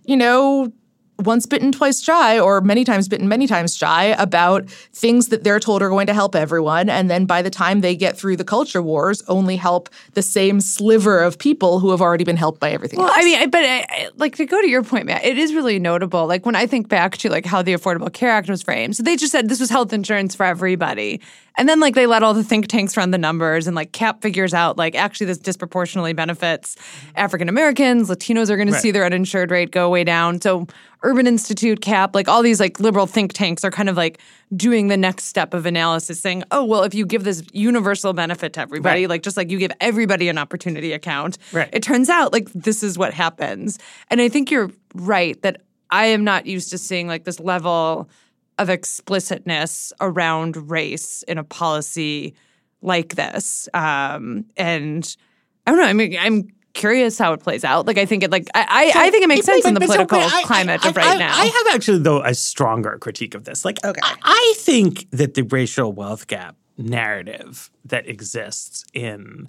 [0.04, 0.72] you know,
[1.20, 5.58] once bitten, twice shy, or many times bitten, many times shy about things that they're
[5.58, 6.90] told are going to help everyone.
[6.90, 10.60] And then by the time they get through the culture wars, only help the same
[10.60, 13.16] sliver of people who have already been helped by everything Well, else.
[13.18, 15.54] I mean, I- but I, I- like to go to your point, Matt, it is
[15.54, 16.26] really notable.
[16.26, 19.02] Like when I think back to like how the Affordable Care Act was framed, so
[19.02, 21.22] they just said this was health insurance for everybody,
[21.56, 24.22] and then like they let all the think tanks run the numbers, and like CAP
[24.22, 26.76] figures out like actually this disproportionately benefits
[27.14, 30.40] African Americans, Latinos are going to see their uninsured rate go way down.
[30.40, 30.66] So
[31.02, 34.18] Urban Institute, CAP, like all these like liberal think tanks are kind of like
[34.56, 38.52] doing the next step of analysis, saying, oh well, if you give this universal benefit
[38.54, 39.10] to everybody, Right.
[39.10, 41.68] like just like you give everybody an opportunity account, Right.
[41.72, 43.78] it turns out like this is what happens.
[44.10, 48.08] And I think you're right that I am not used to seeing like this level
[48.58, 52.34] of explicitness around race in a policy
[52.82, 53.68] like this.
[53.74, 55.16] Um, and
[55.66, 55.86] I don't know.
[55.86, 57.86] I mean, I'm curious how it plays out.
[57.86, 59.88] Like, I think it like I I, I think it makes sense in the But-
[59.88, 61.32] but so- political I- climate I- of right I- now.
[61.34, 63.64] I have actually, though, a stronger critique of this.
[63.64, 64.00] Like, okay.
[64.02, 69.48] I, I think that the racial wealth gap narrative that exists in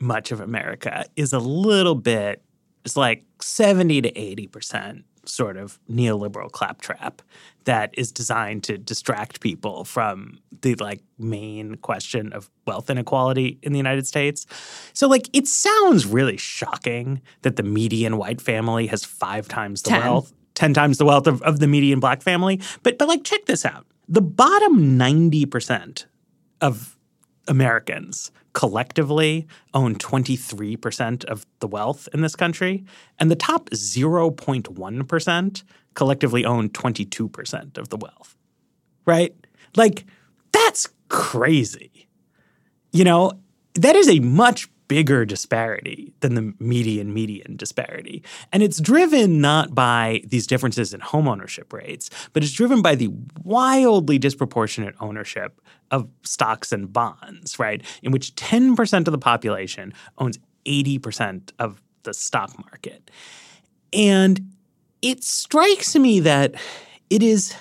[0.00, 2.42] much of America is a little bit,
[2.84, 7.22] it's like 70 to 80% sort of neoliberal claptrap
[7.64, 13.72] that is designed to distract people from the like main question of wealth inequality in
[13.72, 14.46] the United States.
[14.92, 19.90] So like it sounds really shocking that the median white family has five times the
[19.90, 20.00] Ten.
[20.00, 22.60] wealth, 10 times the wealth of, of the median black family.
[22.82, 23.86] But but like check this out.
[24.08, 26.04] The bottom 90%
[26.60, 26.93] of
[27.48, 32.84] Americans collectively own 23% of the wealth in this country,
[33.18, 35.62] and the top 0.1%
[35.94, 38.36] collectively own 22% of the wealth.
[39.06, 39.34] Right?
[39.76, 40.06] Like,
[40.52, 42.08] that's crazy.
[42.92, 43.32] You know,
[43.74, 48.22] that is a much bigger disparity than the median median disparity.
[48.52, 52.94] And it's driven not by these differences in home ownership rates, but it's driven by
[52.94, 53.08] the
[53.42, 57.82] wildly disproportionate ownership of stocks and bonds, right?
[58.02, 63.10] In which 10% of the population owns 80% of the stock market.
[63.92, 64.52] And
[65.02, 66.54] it strikes me that
[67.10, 67.54] it is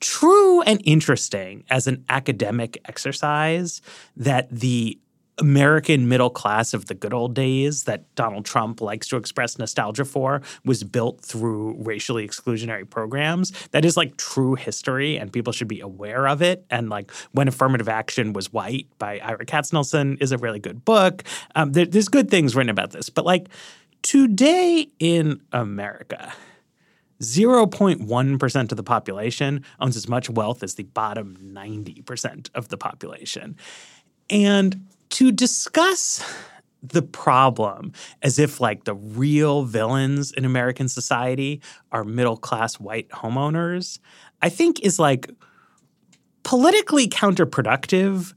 [0.00, 3.80] true and interesting as an academic exercise
[4.16, 4.98] that the
[5.38, 10.04] American middle class of the good old days that Donald Trump likes to express nostalgia
[10.04, 13.52] for was built through racially exclusionary programs.
[13.72, 16.64] That is like true history, and people should be aware of it.
[16.70, 21.24] And like when affirmative action was white by Ira Katznelson is a really good book.
[21.54, 23.48] Um, there, there's good things written about this, but like
[24.02, 26.32] today in America.
[27.22, 33.56] 0.1% of the population owns as much wealth as the bottom 90% of the population.
[34.28, 36.24] And to discuss
[36.82, 43.08] the problem as if like the real villains in American society are middle class white
[43.10, 44.00] homeowners,
[44.42, 45.30] I think is like
[46.42, 48.34] politically counterproductive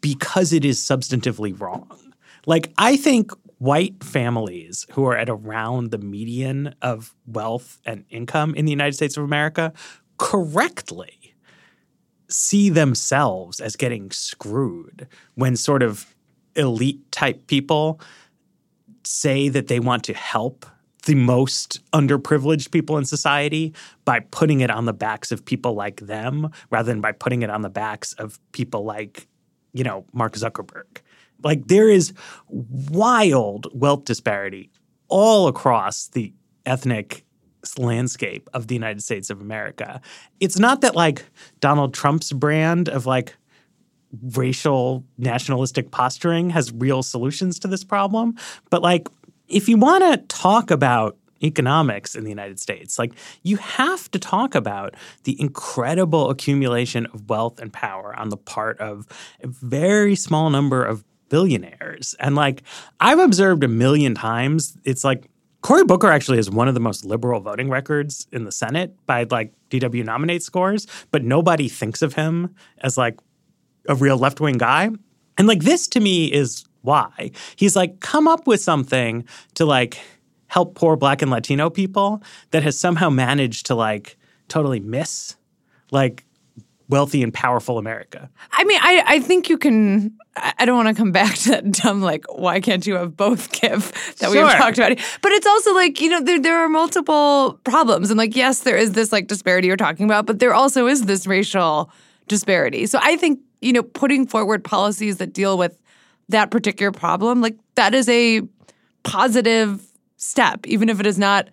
[0.00, 2.14] because it is substantively wrong.
[2.46, 8.54] Like, I think white families who are at around the median of wealth and income
[8.54, 9.72] in the United States of America
[10.16, 11.34] correctly
[12.28, 16.14] see themselves as getting screwed when sort of
[16.56, 18.00] elite type people
[19.04, 20.66] say that they want to help
[21.06, 26.00] the most underprivileged people in society by putting it on the backs of people like
[26.00, 29.26] them rather than by putting it on the backs of people like,
[29.72, 30.98] you know, Mark Zuckerberg.
[31.42, 32.12] Like there is
[32.48, 34.70] wild wealth disparity
[35.08, 36.34] all across the
[36.66, 37.24] ethnic
[37.78, 40.00] landscape of the United States of America.
[40.38, 41.24] It's not that like
[41.60, 43.36] Donald Trump's brand of like
[44.22, 48.36] racial nationalistic posturing has real solutions to this problem.
[48.70, 49.08] But like,
[49.48, 54.18] if you want to talk about economics in the United States, like you have to
[54.18, 54.94] talk about
[55.24, 59.06] the incredible accumulation of wealth and power on the part of
[59.42, 62.14] a very small number of billionaires.
[62.20, 62.62] And like
[63.00, 65.30] I've observed a million times, it's like
[65.62, 69.26] Cory Booker actually has one of the most liberal voting records in the Senate by
[69.30, 73.18] like DW nominate scores, but nobody thinks of him as like
[73.88, 74.90] a real left wing guy.
[75.38, 77.30] And like this to me is why.
[77.56, 79.98] He's like, come up with something to like
[80.48, 84.16] help poor black and Latino people that has somehow managed to like
[84.48, 85.36] totally miss
[85.90, 86.24] like
[86.88, 88.28] wealthy and powerful America.
[88.52, 90.12] I mean, I, I think you can.
[90.36, 93.52] I don't want to come back to that dumb, like, why can't you have both
[93.60, 94.44] give that Sure.
[94.44, 94.98] we've talked about?
[95.22, 98.10] But it's also like, you know, there, there are multiple problems.
[98.10, 101.02] And like, yes, there is this like disparity you're talking about, but there also is
[101.04, 101.90] this racial
[102.26, 102.86] disparity.
[102.86, 105.78] So I think, you know, putting forward policies that deal with
[106.28, 108.42] that particular problem, like, that is a
[109.02, 109.82] positive
[110.16, 111.48] step, even if it is not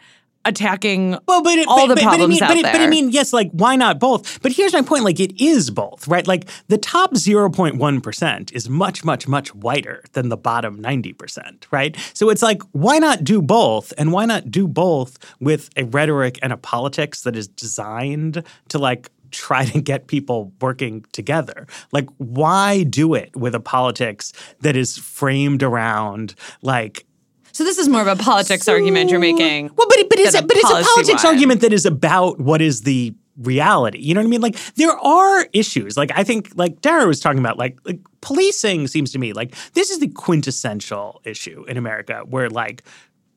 [0.48, 2.64] attacking Well, but it, all but, the but, but I problems mean, out but, it,
[2.64, 4.42] but I mean, yes, like why not both?
[4.42, 6.26] But here's my point: like it is both, right?
[6.26, 10.80] Like the top zero point one percent is much, much, much whiter than the bottom
[10.80, 11.96] ninety percent, right?
[12.14, 16.40] So it's like why not do both, and why not do both with a rhetoric
[16.42, 21.68] and a politics that is designed to like try to get people working together.
[21.92, 27.06] Like why do it with a politics that is framed around like
[27.52, 29.72] So this is more of a politics argument you're making.
[29.76, 32.82] well, but but it's a, but it's a politics argument that is about what is
[32.82, 34.00] the reality.
[34.00, 34.42] You know what I mean?
[34.42, 35.98] Like there are issues.
[35.98, 39.56] Like I think like Dara was talking about like like policing seems to me like
[39.74, 42.84] this is the quintessential issue in America where like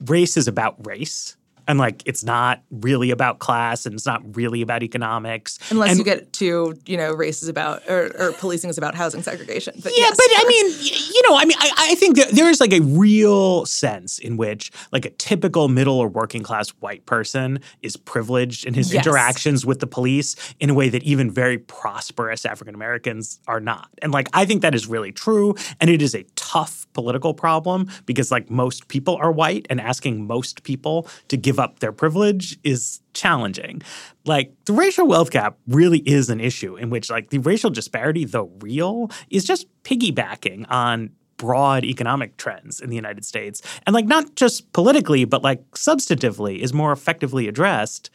[0.06, 1.36] race is about race.
[1.70, 5.58] And like it's not really about class and it's not really about economics.
[5.70, 8.94] Unless And- you get to, you know, race is about or, or policing is about
[8.96, 9.74] housing segregation.
[9.80, 10.66] But Yeah, yes, but I mean,
[11.14, 14.36] you know, I mean, I, I think there, there is like a real sense in
[14.36, 19.06] which, like, a typical middle or working class white person is privileged in his Yes.
[19.06, 23.88] interactions with the police in a way that even very prosperous African Americans are not.
[24.02, 25.54] And, like, I think that is really true.
[25.80, 30.26] And it is a tough political problem because, like, most people are white, and asking
[30.26, 33.82] most people to give up their privilege is challenging.
[34.24, 38.24] Like the racial wealth gap really is an issue in which like the racial disparity,
[38.24, 43.62] though real, is just piggybacking on broad economic trends in the United States.
[43.86, 48.10] And like not just politically, but like substantively is more effectively addressed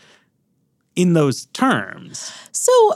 [0.95, 2.31] in those terms.
[2.51, 2.93] So,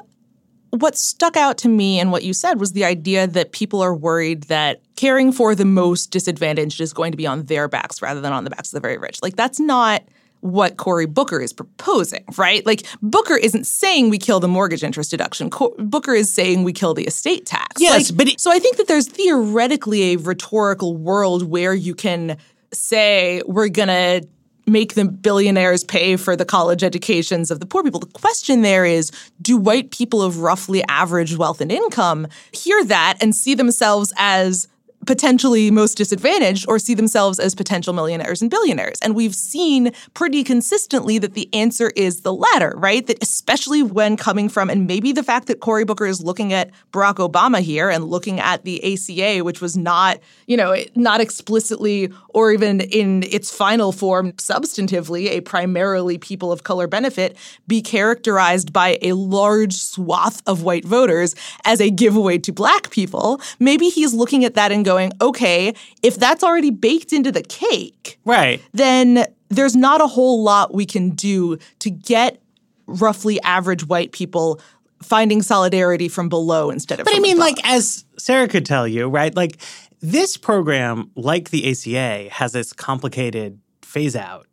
[0.72, 3.96] what stuck out to me and what you said was the idea that people are
[3.96, 8.22] worried that caring for the most disadvantaged is going to be on their backs rather
[8.22, 9.20] than on the backs of the very rich.
[9.24, 10.04] Like, that's not
[10.42, 12.66] what Cory Booker is proposing, right?
[12.66, 15.50] Like Booker isn't saying we kill the mortgage interest deduction.
[15.50, 17.82] Co- Booker is saying we kill the estate tax.
[17.82, 21.94] Yes, Like, but it- so I think that there's theoretically a rhetorical world where you
[21.96, 22.38] can
[22.74, 24.28] say we're going to
[24.68, 28.00] make the billionaires pay for the college educations of the poor people.
[28.00, 29.12] The question there is
[29.42, 34.68] do white people of roughly average wealth and income hear that and see themselves as
[35.06, 39.00] potentially most disadvantaged or see themselves as potential millionaires and billionaires.
[39.02, 43.06] And we've seen pretty consistently that the answer is the latter, right?
[43.08, 46.72] That especially when coming from, and maybe the fact that Cory Booker is looking at
[46.92, 52.12] Barack Obama here and looking at the ACA, which was not, you know, not explicitly
[52.30, 57.38] or even in its final form substantively a primarily people of color benefit,
[57.68, 61.36] be characterized by a large swath of white voters
[61.66, 63.42] as a giveaway to black people.
[63.60, 68.20] Maybe he's looking at that and going, okay, if that's already baked into the cake,
[68.26, 68.60] Right.
[68.74, 72.42] then there's not a whole lot we can do to get
[72.88, 74.60] roughly average white people
[75.04, 79.08] finding solidarity from below instead of But I mean, like, as Sarah could tell you,
[79.08, 79.34] right?
[79.36, 79.58] Like,
[80.02, 84.48] this program, like the ACA, has this complicated phase out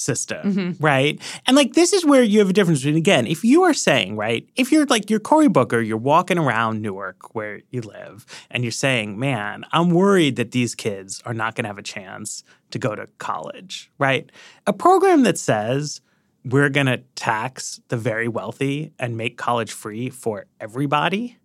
[0.00, 0.84] system, mm-hmm.
[0.84, 1.20] right?
[1.46, 4.16] And like, this is where you have a difference between, again, if you are saying,
[4.16, 8.64] right, if you're like, you're Cory Booker, you're walking around Newark where you live, and
[8.64, 12.42] you're saying, man, I'm worried that these kids are not going to have a chance
[12.70, 14.30] to go to college, right?
[14.66, 16.00] A program that says,
[16.44, 21.36] we're going to tax the very wealthy and make college free for everybody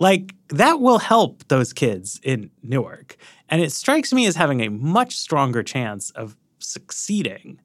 [0.00, 3.16] like that will help those kids in Newark.
[3.48, 7.60] And it strikes me as having a much stronger chance of succeeding,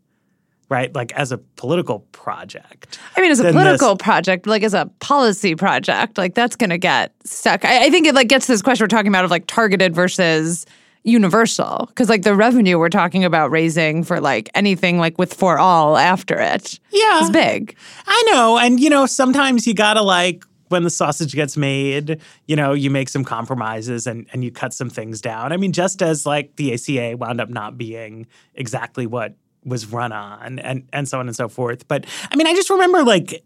[0.70, 0.94] right?
[0.96, 2.98] Like as a political project.
[3.16, 6.72] I mean, as a political this- project, like as a policy project, like that's going
[6.72, 7.64] to get stuck.
[7.64, 9.94] I, I think it like gets to this question we're talking about of like targeted
[9.94, 10.66] versus
[11.04, 15.60] universal, because like the revenue we're talking about raising for like anything like with for
[15.60, 17.22] all after it Yeah.
[17.24, 17.76] is big.
[18.08, 18.58] I know.
[18.58, 22.90] And, you know, sometimes you gotta like, when the sausage gets made, you know, you
[22.90, 25.52] make some compromises and, and you cut some things down.
[25.52, 30.12] I mean, just as like the ACA wound up not being exactly what was run
[30.12, 31.88] on and, and so on and so forth.
[31.88, 33.44] But I mean, I just remember like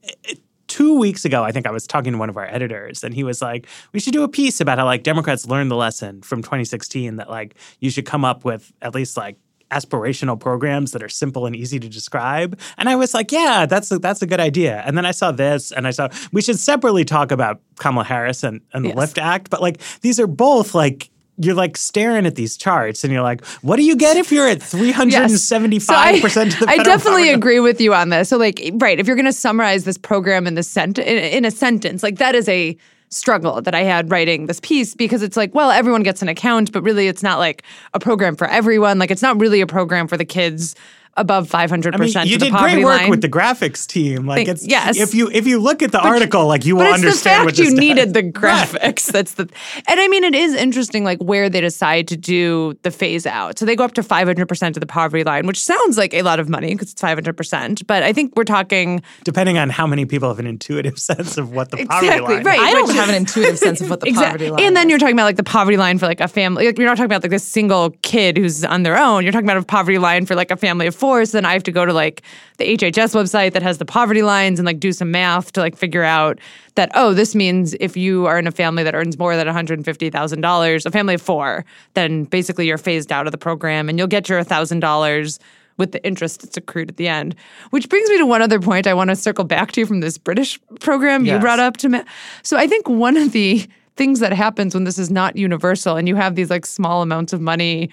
[0.68, 3.24] two weeks ago, I think I was talking to one of our editors and he
[3.24, 6.42] was like, we should do a piece about how like Democrats learned the lesson from
[6.42, 9.38] 2016 that like you should come up with at least like
[9.72, 12.60] aspirational programs that are simple and easy to describe.
[12.78, 14.82] And I was like, yeah, that's a, that's a good idea.
[14.86, 18.44] And then I saw this and I saw we should separately talk about Kamala Harris
[18.44, 18.98] and, and the Yes.
[18.98, 19.50] Lift Act.
[19.50, 21.10] But like these are both like
[21.42, 24.48] you're like staring at these charts and you're like, what do you get if you're
[24.48, 26.22] at 375% So I, of
[26.60, 28.28] the I definitely agree with you on this.
[28.28, 31.46] So, like, right, if you're going to summarize this program in the sent in, in
[31.46, 32.76] a sentence, like that is a
[33.10, 36.72] struggle that I had writing this piece because it's like, well, everyone gets an account,
[36.72, 39.00] but really, it's not like a program for everyone.
[39.00, 40.76] Like, it's not really a program for the kids
[41.20, 43.10] above 500 I mean, percent you of the did poverty great work line.
[43.10, 44.26] with the graphics team.
[44.26, 44.98] Like Thank- it's yes.
[44.98, 47.46] if you if you look at the article, like you will but it's the understand
[47.46, 48.14] what fact you this needed does.
[48.14, 49.06] the graphics.
[49.12, 49.44] That's the,
[49.88, 53.60] and I mean, it is interesting, like where they decide to do the phase out.
[53.60, 56.14] So they go up to five hundred percent of the poverty line, which sounds like
[56.14, 57.86] a lot of money because it's five hundred percent.
[57.86, 61.52] But I think we're talking depending on how many people have an intuitive sense of
[61.54, 62.44] what the poverty Exactly, line.
[62.46, 62.60] right.
[62.60, 64.48] I don't have an intuitive sense of what the exactly.
[64.48, 64.92] poverty line And then is.
[64.92, 66.66] you're talking about like the poverty line for like a family.
[66.66, 69.24] Like you're not talking about like a single kid who's on their own.
[69.24, 71.09] You're talking about a poverty line for like a family of four.
[71.32, 72.22] Then I have to go to like
[72.58, 75.76] the HHS website that has the poverty lines and like do some math to like
[75.76, 76.40] figure out
[76.76, 80.86] that oh this means if you are in a family that earns more than $150,000,
[80.86, 84.30] a family of four, then basically you're phased out of the program and you'll get
[84.30, 85.40] your $1,000
[85.78, 87.36] with the interest that's accrued at the end.
[87.70, 90.18] Which brings me to one other point I want to circle back to from this
[90.18, 91.42] British program you Yes.
[91.42, 92.02] brought up to me.
[92.44, 96.08] So I think one of the things that happens when this is not universal and
[96.08, 97.90] you have these like small amounts of money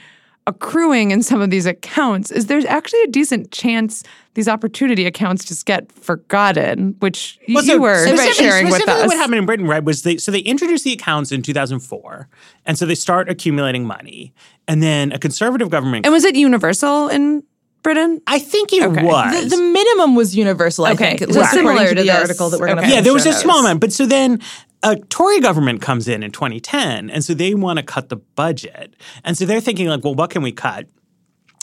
[0.48, 5.44] accruing in some of these accounts is there's actually a decent chance these opportunity accounts
[5.44, 9.08] just get forgotten, which y- Well, you were specifically- sharing with specifically us.
[9.08, 12.28] what happened in Britain, right, was they so they introduced the accounts in 2004,
[12.64, 14.32] and so they start accumulating money,
[14.68, 16.06] and then a conservative government.
[16.06, 17.42] and was it universal in
[17.82, 18.20] Britain?
[18.26, 19.02] I think it Okay.
[19.04, 19.48] was.
[19.50, 22.06] The, the minimum was universal, I Okay, think, at so least similar to, to the
[22.08, 22.14] this.
[22.20, 24.40] article that we're going to yeah, there was a small amount, but so then
[24.82, 28.94] a Tory government comes in in 2010, and so they want to cut the budget,
[29.24, 30.86] and so they're thinking like, well, what can we cut?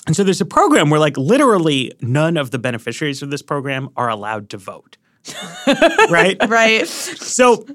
[0.05, 3.89] And so there's a program where like literally none of the beneficiaries of this program
[3.95, 4.97] are allowed to vote.
[6.11, 6.36] right?
[6.47, 6.86] Right.
[6.86, 7.66] So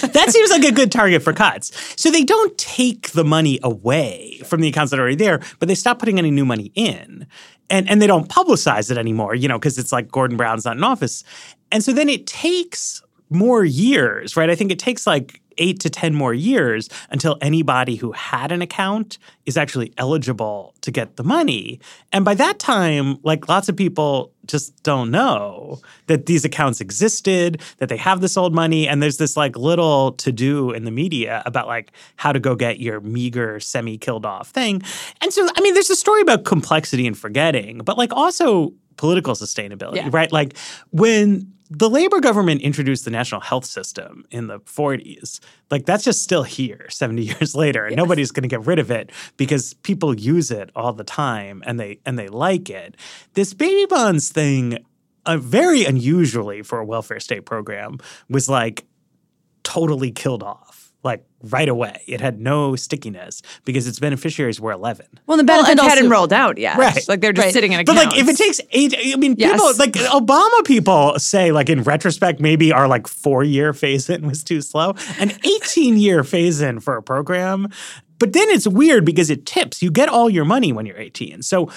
[0.00, 1.72] that seems like a good target for cuts.
[2.00, 5.68] So they don't take the money away from the accounts that are already there, but
[5.68, 7.26] they stop putting any new money in.
[7.68, 10.76] And and they don't publicize it anymore, you know, because it's like Gordon Brown's not
[10.76, 11.24] in office.
[11.70, 13.02] And so then it takes
[13.34, 14.50] more years, right?
[14.50, 18.62] I think it takes like eight to 10 more years until anybody who had an
[18.62, 21.78] account is actually eligible to get the money.
[22.10, 27.60] And by that time, like lots of people just don't know that these accounts existed,
[27.78, 28.88] that they have this old money.
[28.88, 32.54] And there's this like little to do in the media about like how to go
[32.56, 34.80] get your meager, semi killed off thing.
[35.20, 39.34] And so, I mean, there's a story about complexity and forgetting, but like also political
[39.34, 40.08] sustainability, Yeah.
[40.12, 40.32] right?
[40.32, 40.56] Like
[40.92, 45.40] when the Labor government introduced the national health system in the 40s.
[45.70, 47.86] Like that's just still here 70 years later.
[47.86, 51.62] And nobody's going to get rid of it because people use it all the time
[51.66, 52.96] and they and they like it.
[53.34, 54.84] This baby bonds thing
[55.24, 57.98] uh, very unusually for a welfare state program
[58.28, 58.84] was like
[59.62, 60.71] totally killed off
[61.04, 62.00] like right away.
[62.06, 65.06] It had no stickiness because its beneficiaries were 11.
[65.26, 66.76] Well, the Well, benefits and also- hadn't rolled out yet.
[66.78, 67.08] Right.
[67.08, 67.52] Like they're just Right.
[67.52, 69.52] sitting in a But like, if it takes eight, I mean, Yes.
[69.52, 74.26] people like Obama people say, like in retrospect, maybe our like four year phase in
[74.28, 74.94] was too slow.
[75.18, 77.68] An 18 year phase in for a program.
[78.20, 79.82] But then it's weird because it tips.
[79.82, 81.42] You get all your money when you're 18.
[81.42, 81.68] So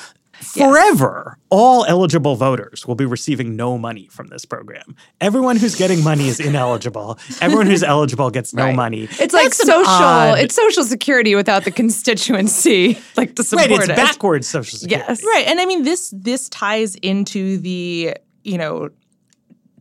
[0.41, 4.95] forever, all eligible voters will be receiving no money from this program.
[5.21, 7.17] Everyone who's getting money is ineligible.
[7.41, 8.75] Everyone who's eligible gets no Right.
[8.75, 9.03] money.
[9.19, 9.91] It's like That's an social.
[9.93, 13.79] odd- It's social security without the constituency, like to support right.
[13.79, 13.95] It's it.
[13.95, 15.05] backwards social security.
[15.07, 15.23] Yes.
[15.23, 15.45] Right.
[15.47, 18.89] And I mean this this ties into the, you know,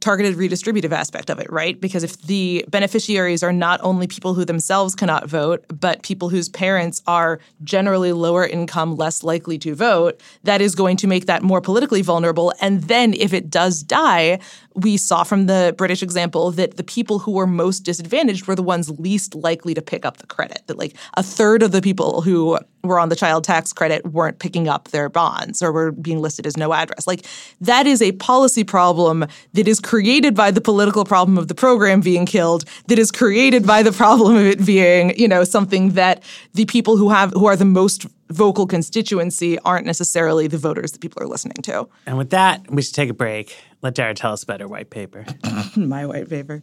[0.04, 1.80] targeted redistributive aspect of it, right?
[1.80, 6.50] Because if the beneficiaries are not only people who themselves cannot vote, but people whose
[6.50, 11.42] parents are generally lower income, less likely to vote, that is going to make that
[11.42, 12.52] more politically vulnerable.
[12.60, 14.40] And then if it does die,
[14.74, 18.62] we saw from the British example that the people who were most disadvantaged were the
[18.62, 20.62] ones least likely to pick up the credit.
[20.66, 24.38] That like a third of the people who were on the child tax credit weren't
[24.38, 27.06] picking up their bonds or were being listed as no address.
[27.06, 27.24] Like
[27.60, 32.00] that is a policy problem that is created by the political problem of the program
[32.00, 36.22] being killed, that is created by the problem of it being, you know, something that
[36.54, 41.00] the people who have who are the most vocal constituency aren't necessarily the voters that
[41.00, 41.88] people are listening to.
[42.06, 43.56] And with that, we should take a break.
[43.80, 45.24] Let Dara tell us about her white paper.
[45.76, 46.62] My white paper.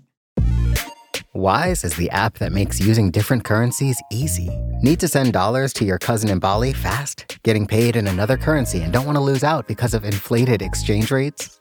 [1.33, 4.49] Wise is the app that makes using different currencies easy.
[4.81, 7.39] Need to send dollars to your cousin in Bali fast?
[7.43, 11.09] Getting paid in another currency and don't want to lose out because of inflated exchange
[11.09, 11.60] rates?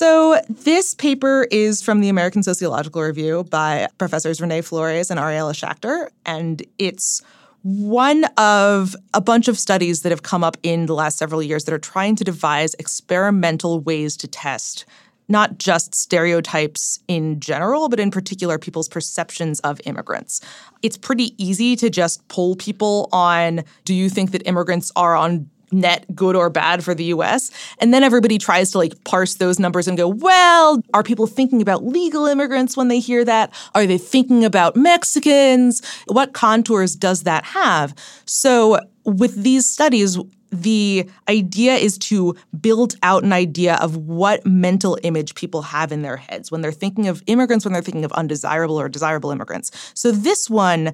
[0.00, 5.52] So, this paper is from the American Sociological Review by professors René Flores and Ariela
[5.52, 7.20] Schachter, and it's
[7.60, 11.64] one of a bunch of studies that have come up in the last several years
[11.64, 14.86] that are trying to devise experimental ways to test
[15.28, 20.40] not just stereotypes in general, but in particular people's perceptions of immigrants.
[20.82, 25.48] It's pretty easy to just poll people on do you think that immigrants are on
[25.72, 27.50] net good or bad for the US?
[27.78, 31.62] And then everybody tries to like parse those numbers and go, well, are people thinking
[31.62, 33.52] about legal immigrants when they hear that?
[33.74, 35.82] Are they thinking about Mexicans?
[36.06, 37.94] What contours does that have?
[38.24, 40.18] So with these studies,
[40.52, 46.02] the idea is to build out an idea of what mental image people have in
[46.02, 49.70] their heads when they're thinking of immigrants, when they're thinking of undesirable or desirable immigrants.
[49.94, 50.92] So this one,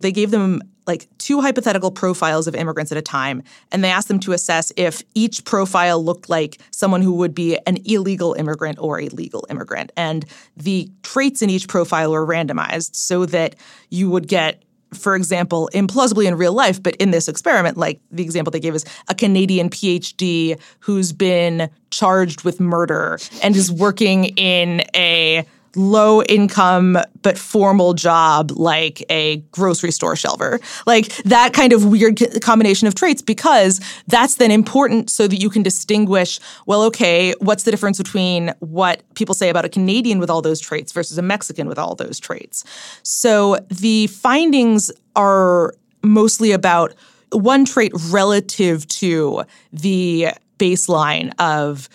[0.00, 4.08] they gave them like two hypothetical profiles of immigrants at a time, and they asked
[4.08, 8.78] them to assess if each profile looked like someone who would be an illegal immigrant
[8.78, 9.92] or a legal immigrant.
[9.96, 10.24] And
[10.56, 13.56] the traits in each profile were randomized so that
[13.90, 14.62] you would get
[14.94, 18.74] for example, implausibly in real life, but in this experiment, like the example they gave
[18.74, 25.44] is a Canadian PhD who's been charged with murder and is working in a
[25.76, 30.60] low income but formal job like a grocery store shelver.
[30.86, 35.50] Like that kind of weird combination of traits because that's then important so that you
[35.50, 40.30] can distinguish well okay, what's the difference between what people say about a Canadian with
[40.30, 42.64] all those traits versus a Mexican with all those traits.
[43.02, 46.94] So the findings are mostly about
[47.32, 51.88] one trait relative to the baseline of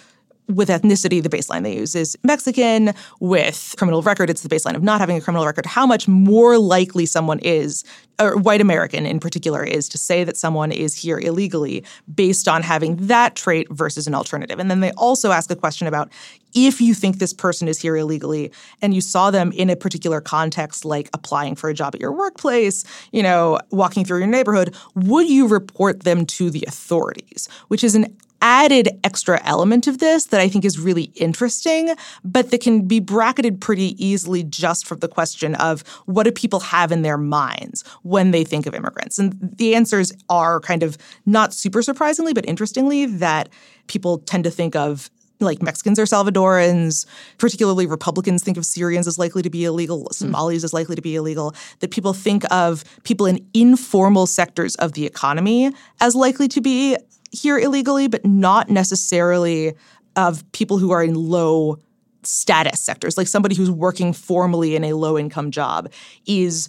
[0.48, 2.94] with ethnicity, the baseline they use is Mexican.
[3.20, 5.66] With criminal record, it's the baseline of not having a criminal record.
[5.66, 7.84] How much more likely someone is,
[8.20, 11.84] or white American in particular, is to say that someone is here illegally
[12.14, 14.60] based on having that trait versus an alternative.
[14.60, 16.12] And then they also ask a question about
[16.54, 20.20] if you think this person is here illegally and you saw them in a particular
[20.20, 24.76] context like applying for a job at your workplace you know walking through your neighborhood
[24.96, 28.06] would you report them to the authorities which is an
[28.42, 33.00] added extra element of this that I think is really interesting, but that can be
[33.00, 37.84] bracketed pretty easily just from the question of what do people have in their minds
[38.04, 39.20] when they think of immigrants?
[39.20, 43.50] And the answers are kind of not super surprisingly, but interestingly, that
[43.88, 45.10] people tend to think of
[45.42, 47.06] like Mexicans or Salvadorans,
[47.38, 50.12] particularly Republicans think of Syrians as likely to be illegal, hmm.
[50.12, 54.94] Somalis as likely to be illegal, that people think of people in informal sectors of
[54.94, 56.96] the economy as likely to be
[57.32, 59.74] here illegally, but not necessarily
[60.16, 61.80] of people who are in low
[62.24, 63.18] status sectors.
[63.18, 65.92] Like somebody who's working formally in a low income job
[66.26, 66.68] is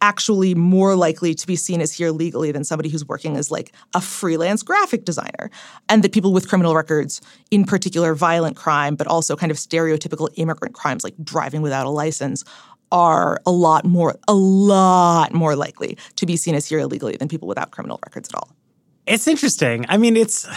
[0.00, 3.72] actually more likely to be seen as here legally than somebody who's working as like
[3.94, 5.50] a freelance graphic designer.
[5.88, 10.28] And that people with criminal records, in particular violent crime, but also kind of stereotypical
[10.36, 12.44] immigrant crimes like driving without a license,
[12.92, 17.28] are a lot more a lot more likely to be seen as here illegally than
[17.28, 18.50] people without criminal records at all.
[19.06, 19.84] It's interesting.
[19.88, 20.48] I mean, it's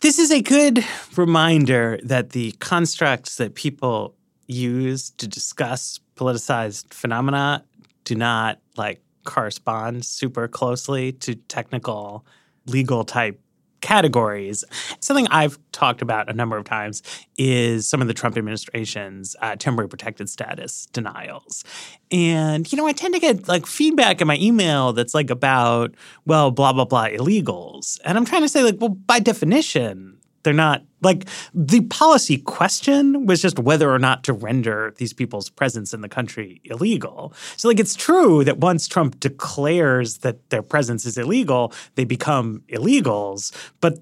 [0.00, 0.84] this is a good
[1.16, 4.14] reminder that the constructs that people
[4.46, 7.64] use to discuss politicized phenomena
[8.04, 12.24] do not like correspond super closely to technical
[12.66, 13.38] legal type
[13.82, 14.64] categories.
[15.00, 17.02] Something I've talked about a number of times
[17.36, 21.64] is some of the Trump administration's uh, temporary protected status denials.
[22.10, 25.94] And, you know, I tend to get like feedback in my email that's like about,
[26.24, 27.98] well, blah, blah, blah, illegals.
[28.04, 33.26] And I'm trying to say, like, well, by definition, they're not like the policy question
[33.26, 37.34] was just whether or not to render these people's presence in the country illegal.
[37.56, 42.62] So, like, it's true that once Trump declares that their presence is illegal, they become
[42.68, 43.52] illegals.
[43.80, 43.98] But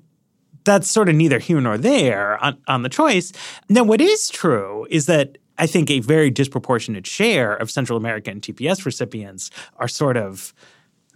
[0.64, 3.32] that's sort of neither here nor there on, on the choice.
[3.68, 8.40] Now, what is true is that I think a very disproportionate share of Central American
[8.40, 10.54] TPS recipients are sort of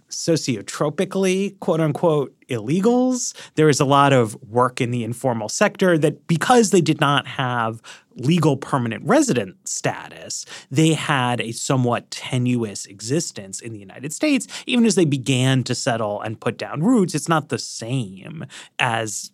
[0.09, 3.33] sociotropically, quote unquote, illegals.
[3.55, 7.27] There is a lot of work in the informal sector that because they did not
[7.27, 7.81] have
[8.15, 14.47] legal permanent resident status, they had a somewhat tenuous existence in the United States.
[14.65, 18.45] Even as they began to settle and put down roots, it's not the same
[18.79, 19.31] as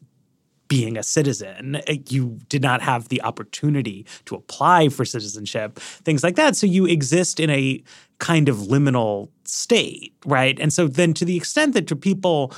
[0.71, 1.81] being a citizen.
[2.07, 6.55] You did not have the opportunity to apply for citizenship, things like that.
[6.55, 7.83] So you exist in a
[8.21, 10.57] kind of liminal state, right?
[10.59, 12.53] And so then to the extent that to people,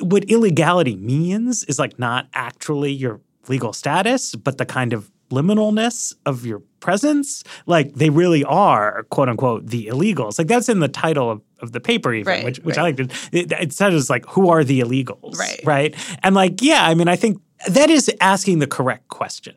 [0.00, 6.14] what illegality means is like not actually your legal status, but the kind of liminalness
[6.26, 10.36] of your presence, like they really are, quote unquote, the illegals.
[10.36, 12.98] Like that's in the title of, of the paper, even, right, which, which right.
[12.98, 13.32] I like.
[13.32, 15.36] It, it says like, who are the illegals?
[15.38, 15.60] Right.
[15.64, 16.18] Right.
[16.24, 19.54] And like, yeah, I mean, I think that is asking the correct question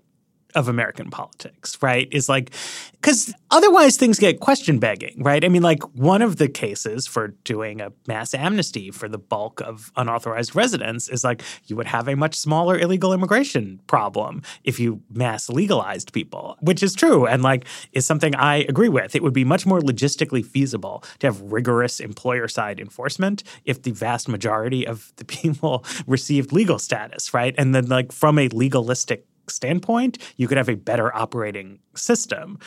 [0.55, 2.07] of American politics, right?
[2.11, 2.51] Is like,
[2.93, 5.43] because otherwise things get question begging, right?
[5.43, 9.61] I mean, like, one of the cases for doing a mass amnesty for the bulk
[9.61, 14.79] of unauthorized residents is like, you would have a much smaller illegal immigration problem if
[14.79, 19.15] you mass legalized people, which is true and like is something I agree with.
[19.15, 23.91] It would be much more logistically feasible to have rigorous employer side enforcement if the
[23.91, 27.55] vast majority of the people received legal status, right?
[27.57, 32.59] And then, like, from a legalistic standpoint, you could have a better operating system.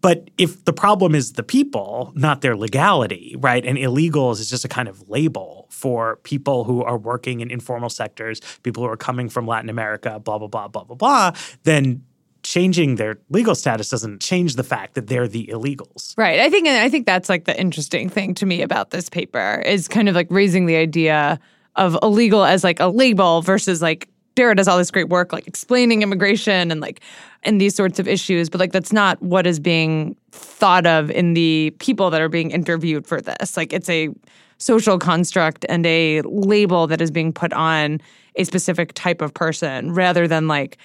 [0.00, 3.64] But if the problem is the people, not their legality, right?
[3.64, 7.88] And illegals is just a kind of label for people who are working in informal
[7.88, 11.32] sectors, people who are coming from Latin America, blah, blah, blah, blah, blah, blah,
[11.64, 12.02] then
[12.42, 16.16] changing their legal status doesn't change the fact that they're the illegals.
[16.16, 16.38] Right.
[16.38, 19.62] I think and I think that's like the interesting thing to me about this paper
[19.66, 21.40] is kind of like raising the idea
[21.76, 25.48] of illegal as like a label versus like Dara does all this great work like
[25.48, 27.00] explaining immigration and like
[27.42, 31.34] and these sorts of issues, but like that's not what is being thought of in
[31.34, 33.56] the people that are being interviewed for this.
[33.56, 34.10] Like it's a
[34.58, 38.00] social construct and a label that is being put on
[38.36, 40.78] a specific type of person rather than like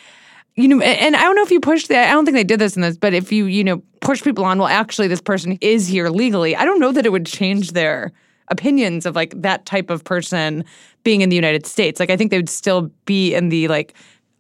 [0.56, 2.60] you know and i don't know if you push the, i don't think they did
[2.60, 5.58] this in this but if you you know push people on well actually this person
[5.62, 8.12] is here legally i don't know that it would change their
[8.54, 10.64] opinions of like that type of person
[11.04, 13.94] being in the united states like i think they would still be in the like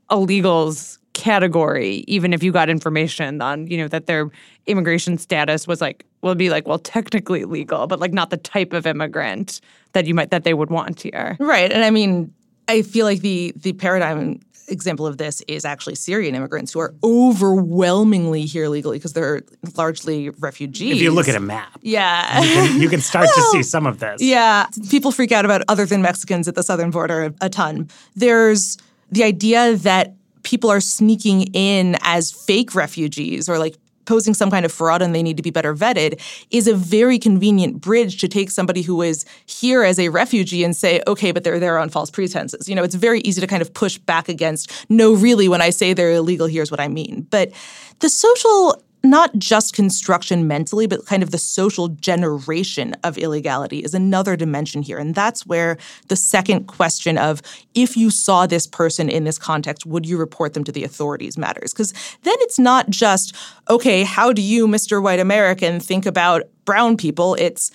[0.10, 4.30] illegals category even if you got information on you know that their
[4.66, 8.74] immigration status was like will be like well technically legal but like not the type
[8.74, 9.62] of immigrant
[9.92, 11.72] that you might that they would want here Right.
[11.72, 12.34] And I mean,
[12.68, 16.92] I feel like the the paradigm example of this is actually Syrian immigrants who are
[16.92, 17.04] mm.
[17.04, 19.42] overwhelmingly here legally because they're
[19.76, 20.96] largely refugees.
[20.96, 23.64] If you look at a map, yeah, you can, you can start Well, to see
[23.70, 24.22] some of this.
[24.22, 27.90] Yeah, people freak out about other than Mexicans at the southern border a ton.
[28.16, 28.78] There's
[29.12, 34.66] the idea that people are sneaking in as fake refugees or like posing some kind
[34.66, 38.28] of fraud and they need to be better vetted is a very convenient bridge to
[38.28, 41.90] take somebody who is here as a refugee and say, okay, but they're there on
[41.90, 42.68] false pretenses.
[42.68, 45.70] You know, it's very easy to kind of push back against, no, really, when I
[45.70, 47.28] say they're illegal, here's what I mean.
[47.30, 47.52] But
[48.00, 53.94] the social not just construction mentally, but kind of the social generation of illegality is
[53.94, 54.98] another dimension here.
[54.98, 55.78] And that's where
[56.08, 57.42] the second question of
[57.76, 61.38] if you saw this person in this context, would you report them to the authorities
[61.38, 61.74] matters?
[61.74, 61.92] Because
[62.24, 63.36] then it's not just,
[63.70, 65.04] okay, how do you, Mr.
[65.04, 67.36] White American, think about brown people?
[67.36, 67.72] It's,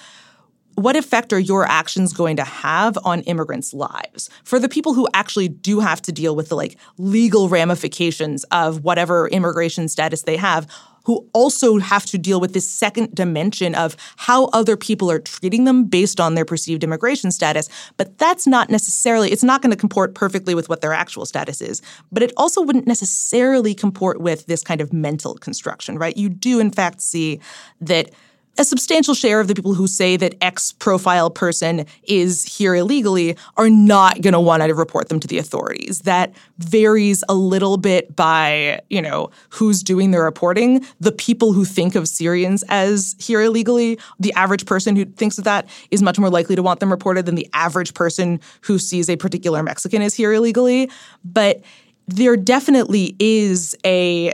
[0.76, 4.31] what effect are your actions going to have on immigrants' lives?
[4.45, 8.85] For the people who actually do have to deal with the like legal ramifications of
[8.85, 10.68] whatever immigration status they have,
[11.09, 15.65] who also have to deal with this second dimension of how other people are treating
[15.65, 17.67] them based on their perceived immigration status.
[17.97, 21.63] But that's not necessarily, it's not going to comport perfectly with what their actual status
[21.63, 21.81] is.
[22.13, 26.15] But it also wouldn't necessarily comport with this kind of mental construction, right?
[26.15, 27.41] You do, in fact, see
[27.81, 28.11] that
[28.59, 33.37] a substantial share of the people who say that X profile person is here illegally
[33.57, 36.01] are not going to want to report them to the authorities.
[36.01, 40.85] That varies a little bit by, you know, who's doing the reporting.
[40.99, 45.45] The people who think of Syrians as here illegally, the average person who thinks of
[45.45, 49.09] that is much more likely to want them reported than the average person who sees
[49.09, 50.91] a particular Mexican as here illegally.
[51.25, 51.63] But
[52.09, 54.33] there definitely is a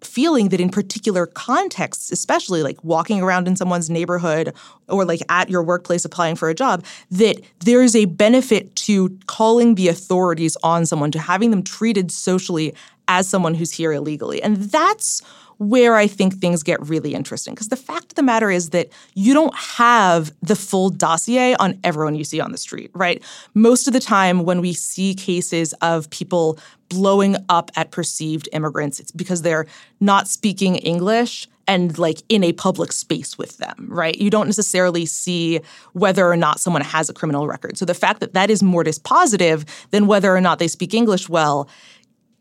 [0.00, 4.54] feeling that in particular contexts, especially like walking around in someone's neighborhood
[4.88, 9.10] or like at your workplace applying for a job, that there is a benefit to
[9.26, 12.74] calling the authorities on someone, to having them treated socially
[13.08, 14.42] as someone who's here illegally.
[14.42, 15.22] And that's
[15.58, 17.54] where I think things get really interesting.
[17.54, 21.78] Because the fact of the matter is that you don't have the full dossier on
[21.82, 23.22] everyone you see on the street, right?
[23.54, 26.58] Most of the time, when we see cases of people
[26.88, 29.66] blowing up at perceived immigrants, it's because they're
[30.00, 34.16] not speaking English and like in a public space with them, right?
[34.16, 35.60] You don't necessarily see
[35.92, 37.76] whether or not someone has a criminal record.
[37.76, 41.28] So the fact that that is more dispositive than whether or not they speak English
[41.28, 41.68] well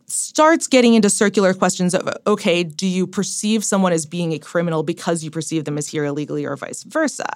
[0.10, 4.82] starts getting into circular questions of okay, do you perceive someone as being a criminal
[4.82, 7.28] because you perceive them as here illegally or vice versa?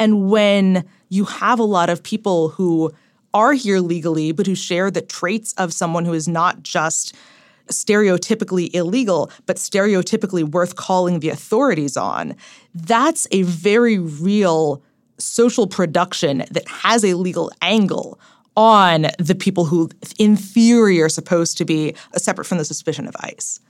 [0.00, 2.92] And when you have a lot of people who
[3.34, 7.14] are here legally but who share the traits of someone who is not just
[7.70, 12.34] stereotypically illegal, but stereotypically worth calling the authorities on,
[12.74, 14.82] that's a very real
[15.18, 18.18] social production that has a legal angle
[18.56, 23.14] on the people who, in theory, are supposed to be separate from the suspicion of
[23.20, 23.60] ICE.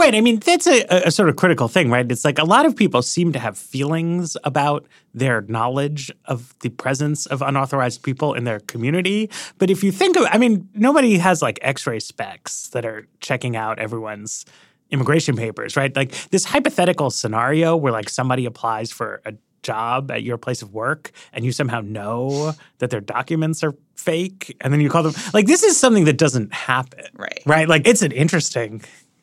[0.00, 0.14] Right.
[0.14, 2.10] I mean, that's a, a, sort of critical thing, right?
[2.10, 6.70] It's like a lot of people seem to have feelings about their knowledge of the
[6.70, 9.28] presence of unauthorized people in their community.
[9.58, 13.06] But if you think of, I mean, nobody has like x ray specs that are
[13.20, 14.46] checking out everyone's
[14.90, 15.94] immigration papers, right?
[15.94, 20.72] Like this hypothetical scenario where like somebody applies for a job at your place of
[20.72, 25.12] work and you somehow know that their documents are fake and then you call them
[25.34, 28.80] like this is something that doesn't happen right right like it's an interesting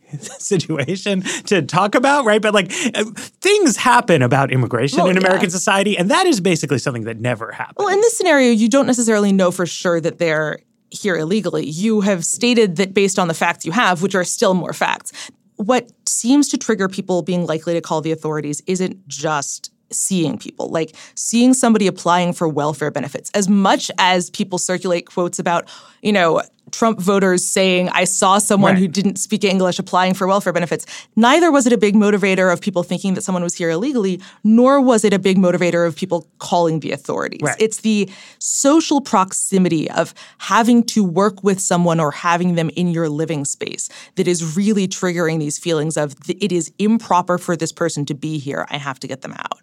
[0.40, 3.04] situation to talk about right but like uh,
[3.42, 5.28] things happen about immigration Well, in yeah.
[5.28, 8.70] american society and that is basically something that never happens Well, in this scenario, you
[8.70, 11.66] don't necessarily know for sure that they're here illegally.
[11.66, 15.12] You have stated that based on the facts you have, which are still more facts.
[15.58, 20.70] What seems to trigger people being likely to call the authorities isn't just seeing people,
[20.70, 23.30] like seeing somebody applying for welfare benefits.
[23.34, 25.68] As much as people circulate quotes about,
[26.02, 26.42] you know,
[26.72, 28.80] Trump voters saying, I saw someone Right.
[28.80, 30.86] who didn't speak English applying for welfare benefits.
[31.16, 34.82] Neither was it a big motivator of people thinking that someone was here illegally, nor
[34.82, 37.42] was it a big motivator of people calling the authorities.
[37.42, 37.56] Right.
[37.60, 38.10] It's the
[38.40, 43.90] social proximity of having to work with someone or having them in your living space
[44.16, 48.38] that is really triggering these feelings of it is improper for this person to be
[48.40, 48.66] here.
[48.70, 49.60] I have to get them out.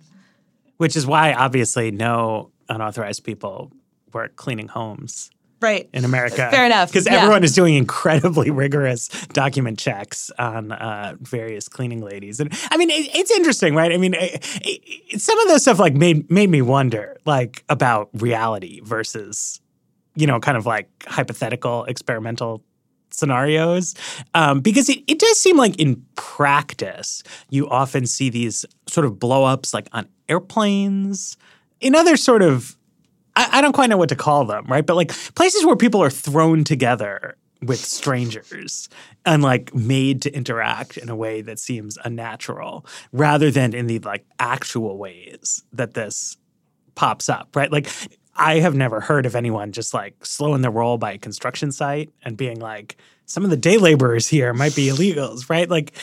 [0.77, 3.71] which is why obviously no unauthorized people
[4.13, 5.31] work cleaning homes
[5.61, 5.89] Right.
[5.95, 6.49] in America.
[6.51, 6.91] Fair enough.
[6.91, 7.15] Because Yeah.
[7.23, 12.91] everyone is doing incredibly rigorous document checks on uh, various cleaning ladies, and I mean,
[12.91, 13.91] it, it's interesting, right?
[13.93, 18.11] I mean, it, it, some of those stuff like made made me wonder, like about
[18.15, 19.61] reality versus,
[20.17, 22.63] you know, kind of like hypothetical experimental
[23.11, 23.95] scenarios
[24.35, 29.21] um, because it, it does seem like in practice you often see these sort of
[29.21, 31.37] blow ups like on airplanes
[31.81, 32.77] in other sort of
[33.37, 34.85] I, I don't quite know what to call them, right?
[34.85, 38.89] But like places where people are thrown together with strangers
[39.25, 43.99] and like made to interact in a way that seems unnatural rather than in the
[44.01, 46.37] like actual ways that this
[46.95, 47.73] pops up, right?
[47.73, 47.89] Like
[48.37, 52.11] I have never heard of anyone just like slowing the roll by a construction site
[52.23, 55.69] and being like, some of the day laborers here might be illegals, right?
[55.71, 55.95] Like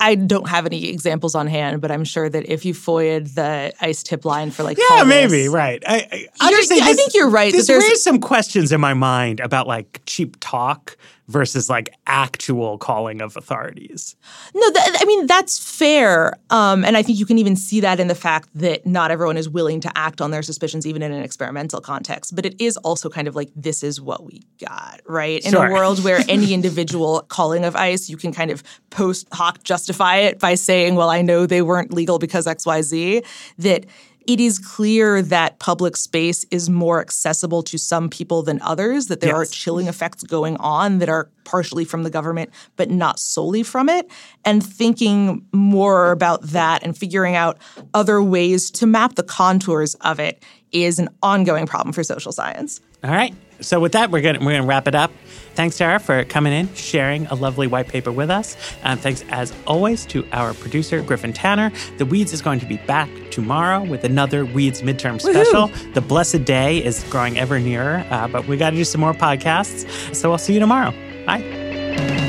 [0.00, 3.72] I don't have any examples on hand, but I'm sure that if you FOIA'd the
[3.80, 5.82] ICE tip line for like, yeah, maybe right.
[5.86, 7.52] I, I, just I think you're right.
[7.52, 10.96] This raised some questions in my mind about like cheap talk
[11.30, 14.16] versus like actual calling of authorities.
[14.54, 18.00] No, th- I mean that's fair, um, and I think you can even see that
[18.00, 21.12] in the fact that not everyone is willing to act on their suspicions, even in
[21.12, 22.34] an experimental context.
[22.34, 25.42] But it is also kind of like this is what we got, right?
[25.44, 25.66] In sure.
[25.66, 30.16] a world where any individual calling of ICE, you can kind of post hoc justify
[30.16, 33.22] it by saying, "Well, I know they weren't legal because X, Y, Z."
[33.58, 33.86] That
[34.26, 39.20] it is clear that public space is more accessible to some people than others, that
[39.20, 39.50] there yes.
[39.50, 43.88] are chilling effects going on that are partially from the government, but not solely from
[43.88, 44.10] it.
[44.44, 47.58] And thinking more about that and figuring out
[47.94, 50.42] other ways to map the contours of it
[50.72, 52.80] is an ongoing problem for social science.
[53.02, 53.34] All right.
[53.60, 55.12] So with that, we're gonna we're gonna wrap it up.
[55.54, 58.56] Thanks, Dara, for coming in, sharing a lovely white paper with us.
[58.82, 61.72] And thanks, as always, to our producer Griffin Tanner.
[61.98, 65.66] The Weeds is going to be back tomorrow with another Weeds midterm special.
[65.66, 65.92] Woo-hoo!
[65.92, 69.12] The blessed day is growing ever nearer, uh, but we got to do some more
[69.12, 70.14] podcasts.
[70.14, 70.92] So I'll see you tomorrow.
[71.26, 72.28] Bye.